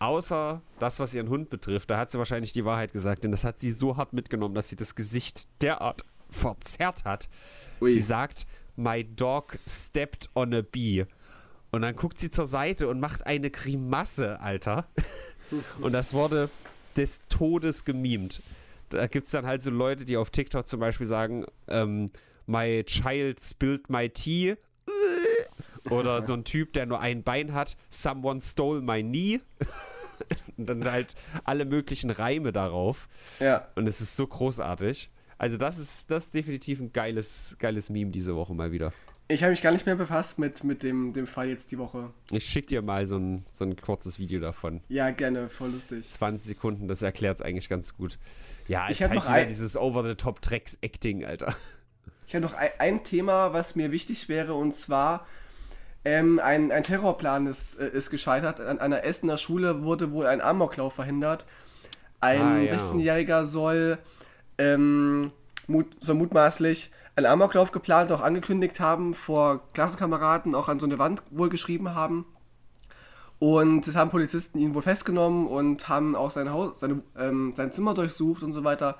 [0.00, 3.44] Außer das, was ihren Hund betrifft, da hat sie wahrscheinlich die Wahrheit gesagt, denn das
[3.44, 7.28] hat sie so hart mitgenommen, dass sie das Gesicht derart verzerrt hat.
[7.80, 7.88] Ui.
[7.88, 8.46] Sie sagt,
[8.76, 11.06] My dog stepped on a bee.
[11.74, 14.86] Und dann guckt sie zur Seite und macht eine Grimasse, Alter.
[15.80, 16.48] Und das wurde
[16.96, 18.42] des Todes gemimt.
[18.90, 22.06] Da gibt es dann halt so Leute, die auf TikTok zum Beispiel sagen, ähm,
[22.46, 24.54] My child spilled my tea.
[25.90, 29.40] Oder so ein Typ, der nur ein Bein hat, Someone stole my knee.
[30.56, 33.08] Und dann halt alle möglichen Reime darauf.
[33.40, 33.66] Ja.
[33.74, 35.10] Und es ist so großartig.
[35.38, 38.92] Also das ist, das ist definitiv ein geiles, geiles Meme diese Woche mal wieder.
[39.26, 42.10] Ich habe mich gar nicht mehr befasst mit, mit dem, dem Fall jetzt die Woche.
[42.30, 44.82] Ich schick dir mal so ein, so ein kurzes Video davon.
[44.88, 46.10] Ja, gerne, voll lustig.
[46.10, 48.18] 20 Sekunden, das erklärt es eigentlich ganz gut.
[48.68, 51.54] Ja, Ich es ist hab halt noch wieder ein- dieses Over-the-Top-Tracks-Acting, Alter.
[52.26, 55.26] Ich habe noch ein, ein Thema, was mir wichtig wäre, und zwar
[56.04, 58.60] ähm, ein, ein Terrorplan ist, äh, ist gescheitert.
[58.60, 61.46] An einer Essener Schule wurde wohl ein Amoklauf verhindert.
[62.20, 62.74] Ein Ah, ja.
[62.76, 63.96] 16-Jähriger soll,
[64.58, 65.32] ähm,
[65.66, 70.98] mut, soll mutmaßlich einen Amoklauf geplant, auch angekündigt haben, vor Klassenkameraden auch an so eine
[70.98, 72.26] Wand wohl geschrieben haben.
[73.38, 77.72] Und das haben Polizisten ihn wohl festgenommen und haben auch sein Haus, seine, ähm, sein
[77.72, 78.96] Zimmer durchsucht und so weiter.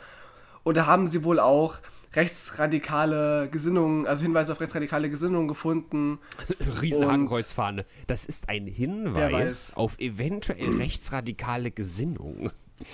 [0.63, 1.79] Und da haben sie wohl auch
[2.15, 6.19] rechtsradikale Gesinnungen, also Hinweise auf rechtsradikale Gesinnungen gefunden.
[6.83, 7.85] Riesenhakenkreuzfahne.
[8.07, 12.51] Das ist ein Hinweis auf eventuell rechtsradikale Gesinnung.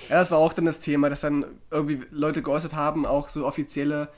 [0.08, 3.46] Ja, das war auch dann das Thema, dass dann irgendwie Leute geäußert haben, auch so
[3.46, 4.08] offizielle,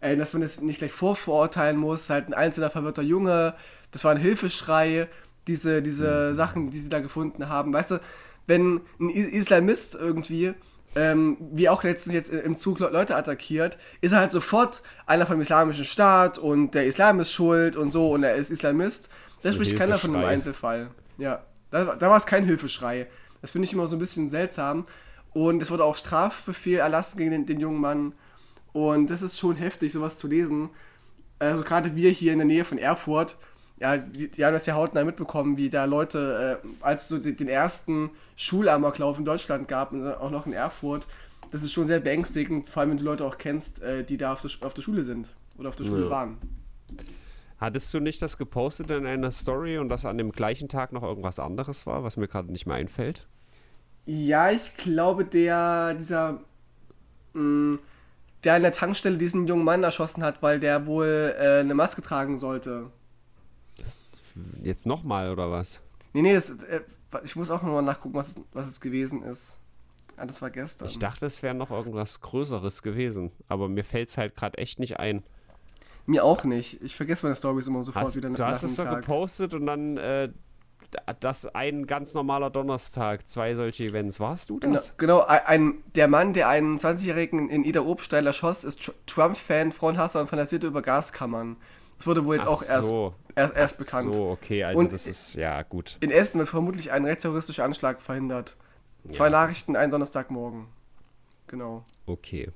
[0.00, 3.54] äh, dass man das nicht gleich vorverurteilen muss, halt ein einzelner verwirrter Junge,
[3.90, 5.08] das war ein Hilfeschrei,
[5.46, 7.72] diese, diese Sachen, die sie da gefunden haben.
[7.72, 8.00] Weißt du,
[8.46, 10.54] wenn ein Islamist irgendwie,
[10.94, 15.26] ähm, wie auch letztens jetzt im Zug Le- Leute attackiert, ist er halt sofort einer
[15.26, 19.08] vom islamischen Staat und der Islam ist schuld und so und er ist Islamist.
[19.42, 20.24] Da So spricht keiner von einem.
[20.26, 20.90] Einzelfall.
[21.18, 23.06] Ja, da, da war es kein Hilfeschrei.
[23.40, 24.86] Das finde ich immer so ein bisschen seltsam.
[25.34, 28.14] Und es wurde auch Strafbefehl erlassen gegen den, den jungen Mann.
[28.72, 30.70] Und das ist schon heftig, sowas zu lesen.
[31.38, 33.36] Also gerade wir hier in der Nähe von Erfurt,
[33.80, 37.18] ja, die, die haben das ja hautnah mitbekommen, wie da Leute, äh, als es so
[37.18, 41.06] den, den ersten Schulamoklauf in Deutschland gab, auch noch in Erfurt,
[41.52, 44.32] das ist schon sehr beängstigend, vor allem wenn du Leute auch kennst, äh, die da
[44.32, 46.10] auf der, auf der Schule sind oder auf der Schule Ja.
[46.10, 46.38] waren.
[47.58, 51.02] Hattest du nicht das gepostet in einer Story und dass an dem gleichen Tag noch
[51.02, 53.28] irgendwas anderes war, was mir gerade nicht mehr einfällt?
[54.06, 56.40] Ja, ich glaube, der, dieser,
[57.34, 57.78] mh,
[58.44, 62.02] der an der Tankstelle diesen jungen Mann erschossen hat, weil der wohl äh, eine Maske
[62.02, 62.90] tragen sollte.
[64.62, 65.80] Jetzt nochmal oder was?
[66.12, 66.80] Nee, nee, das, äh,
[67.24, 69.56] ich muss auch nochmal nachgucken, was, was es gewesen ist.
[70.16, 70.88] Ah, das war gestern.
[70.88, 74.80] Ich dachte, es wäre noch irgendwas Größeres gewesen, aber mir fällt es halt gerade echt
[74.80, 75.22] nicht ein.
[76.06, 76.82] Mir auch nicht.
[76.82, 79.96] Ich vergesse meine Stories immer sofort Hast, wieder du hast es so gepostet und dann
[79.96, 80.30] äh,
[81.20, 84.20] das ein ganz normaler Donnerstag, zwei solche Events.
[84.20, 84.96] Warst du Genau, das?
[84.96, 89.72] genau ein, ein, der Mann, der einen 20-Jährigen in Ida Obstein erschoss, ist Tr- Trump-Fan,
[89.72, 91.56] Frauenhasser und fantasierte über Gaskammern.
[91.98, 93.14] Das wurde wohl jetzt Ach auch erst, so.
[93.34, 94.14] erst, erst Ach bekannt.
[94.14, 95.96] So, okay, also Und- das ist ja gut.
[96.00, 98.56] In Essen wird vermutlich ein rechtsterroristischer Anschlag verhindert.
[99.10, 99.30] Zwei Ja.
[99.30, 100.66] Nachrichten, ein Donnerstagmorgen.
[101.48, 101.82] Genau.
[102.06, 102.50] Okay.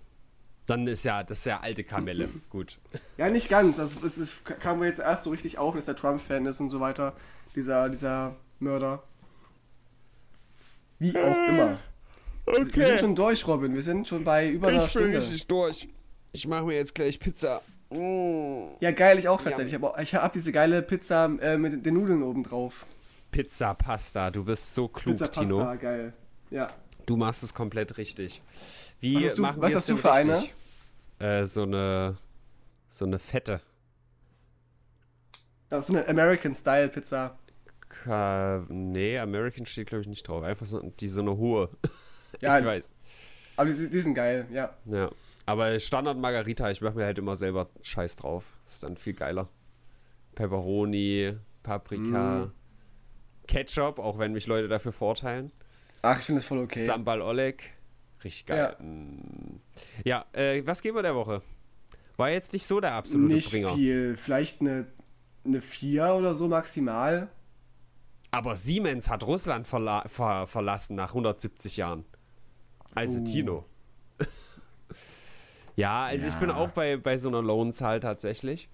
[0.67, 2.29] Dann ist ja, das ist ja alte Kamelle.
[2.51, 2.79] Gut.
[3.19, 3.79] Ja, nicht ganz.
[3.81, 6.71] Also, es ist, kam mir jetzt erst so richtig auf, dass er Trump-Fan ist und
[6.71, 7.15] so weiter.
[7.55, 9.03] Dieser, dieser Mörder.
[10.99, 11.79] Wie auch immer.
[12.47, 13.75] Wir sind schon durch, Robin.
[13.75, 15.21] Wir sind schon bei über einer Stunde.
[15.49, 15.89] durch.
[16.33, 17.61] Ich mache mir jetzt gleich Pizza.
[17.91, 18.69] Mm.
[18.81, 19.75] Ja, geil, ich auch tatsächlich.
[19.75, 22.87] Aber ich habe diese geile Pizza äh, mit den Nudeln oben drauf.
[23.31, 25.77] Pizza, Pasta, du bist so klug, Pizza Pasta, Tino.
[25.79, 26.13] geil.
[26.51, 26.69] Ja.
[27.07, 28.43] Du machst es komplett richtig.
[29.01, 30.33] Wie Was hast du- machen was wir hast du für eine?
[30.35, 30.55] richtig?
[31.19, 32.17] Äh, so eine
[32.89, 33.61] so eine fette.
[35.71, 37.29] Das ist so eine American-Style-Pizza.
[37.29, 37.39] Ka
[38.69, 40.43] nee, American steht glaube ich nicht drauf.
[40.43, 41.69] Einfach so die so eine hohe.
[42.41, 42.91] Ja, ich weiß.
[43.57, 44.75] aber die, die sind geil, ja.
[44.87, 45.11] Ja.
[45.45, 48.57] Aber Standard Margarita, ich mache mir halt immer selber Scheiß drauf.
[48.65, 49.49] Ist dann viel geiler.
[50.35, 52.53] Pepperoni, Paprika, Mm.
[53.47, 55.53] Ketchup, auch wenn mich Leute dafür vorteilen.
[56.01, 56.85] Ach, ich finde das voll okay.
[56.85, 57.75] Sambal Oleg.
[58.25, 58.77] Richtig geil.
[60.05, 61.43] Ja, ja äh, was geben wir der Woche?
[62.17, 63.75] War jetzt nicht so der absolute Nicht Bringer.
[63.75, 64.17] viel.
[64.17, 64.87] Vielleicht eine,
[65.45, 67.29] eine 4 oder so maximal.
[68.33, 72.05] Aber Siemens hat Russland verla ver verlassen nach 170 Jahren.
[72.95, 73.25] Also Uh.
[73.25, 73.65] Tino.
[75.77, 76.57] ja, also ich bin Ja.
[76.57, 78.69] auch bei, bei so einer Lohnzahl tatsächlich.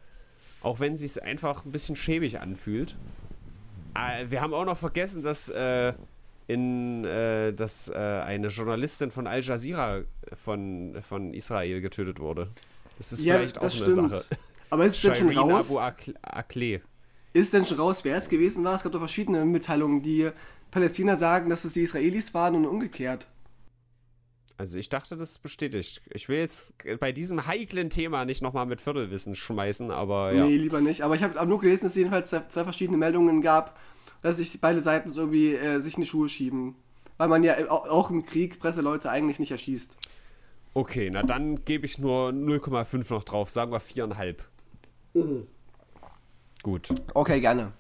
[0.62, 2.96] Auch wenn sie es einfach ein bisschen schäbig anfühlt.
[3.94, 5.92] Äh, wir haben auch noch vergessen, dass, äh,
[6.46, 10.00] in, äh, dass äh, eine Journalistin von Al Jazeera
[10.34, 12.48] von, von Israel getötet wurde.
[12.98, 14.24] Das ist vielleicht auch eine Sache.
[14.70, 15.70] Aber ist es denn schon raus?
[15.70, 15.78] Abu
[16.22, 16.80] Akle-.
[17.38, 18.74] Ist denn schon raus, wer es gewesen war?
[18.74, 20.28] Es gab doch verschiedene Mitteilungen, die
[20.72, 23.28] Palästina sagen, dass es die Israelis waren und umgekehrt.
[24.56, 26.02] Also ich dachte, das ist bestätigt.
[26.10, 30.46] Ich will jetzt bei diesem heiklen Thema nicht nochmal mit Viertelwissen schmeißen, aber ja.
[30.46, 31.02] Nee, lieber nicht.
[31.02, 33.78] Aber ich habe nur gelesen, dass es jedenfalls zwei, zwei, verschiedene Meldungen gab,
[34.20, 36.74] dass sich beide Seiten so irgendwie äh, sich in die Schuhe schieben.
[37.18, 39.96] Weil man ja auch im Krieg Presseleute eigentlich nicht erschießt.
[40.74, 44.38] Okay, na dann gebe ich nur 0,5 noch drauf, sagen wir 4,5.
[45.14, 45.46] Mhm.
[46.62, 46.88] Gut.
[47.14, 47.72] Okay, gerne.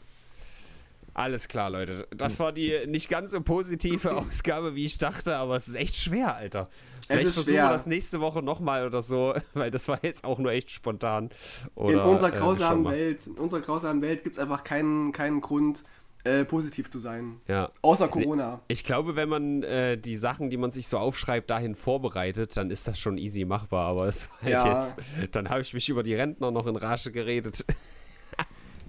[1.14, 2.06] Alles klar, Leute.
[2.16, 5.96] Das war die nicht ganz so positive Ausgabe, wie ich dachte, aber es ist echt
[5.96, 6.68] schwer, Alter.
[7.06, 7.64] Vielleicht es ist versuchen schwer.
[7.64, 11.30] wir das nächste Woche nochmal oder so, weil das war jetzt auch nur echt spontan.
[11.74, 15.10] Oder, in unserer äh, grausamen äh, Welt, in unserer grausamen Welt gibt es einfach keinen,
[15.10, 15.82] keinen Grund,
[16.24, 17.40] äh, positiv zu sein.
[17.48, 17.70] Ja.
[17.82, 18.60] Außer Corona.
[18.68, 22.70] Ich glaube, wenn man äh, die Sachen, die man sich so aufschreibt, dahin vorbereitet, dann
[22.70, 23.86] ist das schon easy machbar.
[23.86, 24.74] Aber es war halt ja.
[24.74, 24.96] jetzt,
[25.32, 27.64] dann habe ich mich über die Rentner noch in Rage geredet.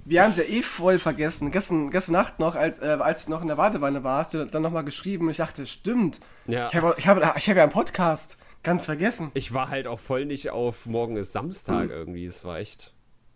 [0.10, 1.52] wir haben es ja eh voll vergessen.
[1.52, 4.44] Gestern, gestern Nacht noch, als, äh, als ich noch in der Wartewanne war, hast du
[4.44, 6.20] dann nochmal geschrieben und ich dachte, stimmt.
[6.48, 6.68] Ja.
[6.68, 8.38] Ich habe ich hab, ich hab ja einen Podcast.
[8.64, 9.32] Ganz vergessen.
[9.36, 11.92] Ich war halt auch voll nicht auf morgen ist Samstag mhm.
[11.92, 12.26] irgendwie.
[12.26, 12.94] Es war echt.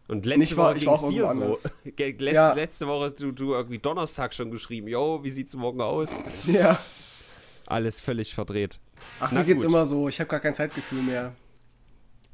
[0.07, 1.57] Und letzte ich war, Woche ging es dir so.
[1.97, 2.53] Letz, ja.
[2.53, 6.19] Letzte Woche du, du irgendwie Donnerstag schon geschrieben, yo, wie sieht's morgen aus?
[6.45, 6.79] Ja.
[7.67, 8.79] Alles völlig verdreht.
[9.19, 9.71] Ach, Na mir geht's gut.
[9.71, 10.09] immer so.
[10.09, 11.33] Ich habe gar kein Zeitgefühl mehr.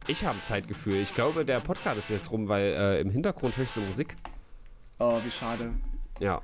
[0.08, 1.02] Ich habe Zeitgefühl.
[1.02, 4.16] Ich glaube, der Podcast ist jetzt rum, weil äh, im Hintergrund höre ich so Musik.
[4.98, 5.72] Oh, wie schade.
[6.20, 6.42] Ja,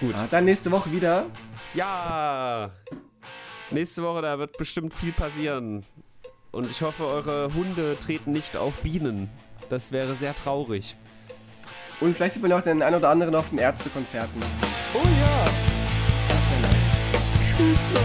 [0.00, 0.14] gut.
[0.16, 1.26] Ah, dann nächste Woche wieder.
[1.72, 2.70] Ja.
[3.70, 5.84] Nächste Woche, da wird bestimmt viel passieren.
[6.52, 9.30] Und ich hoffe, eure Hunde treten nicht auf Bienen.
[9.70, 10.96] Das wäre sehr traurig.
[12.00, 14.42] Und vielleicht sieht man auch den einen oder anderen auf den Ärztekonzerten.
[14.94, 15.44] Oh ja.
[16.28, 17.56] Das wäre nice.
[17.56, 18.03] Tschüss,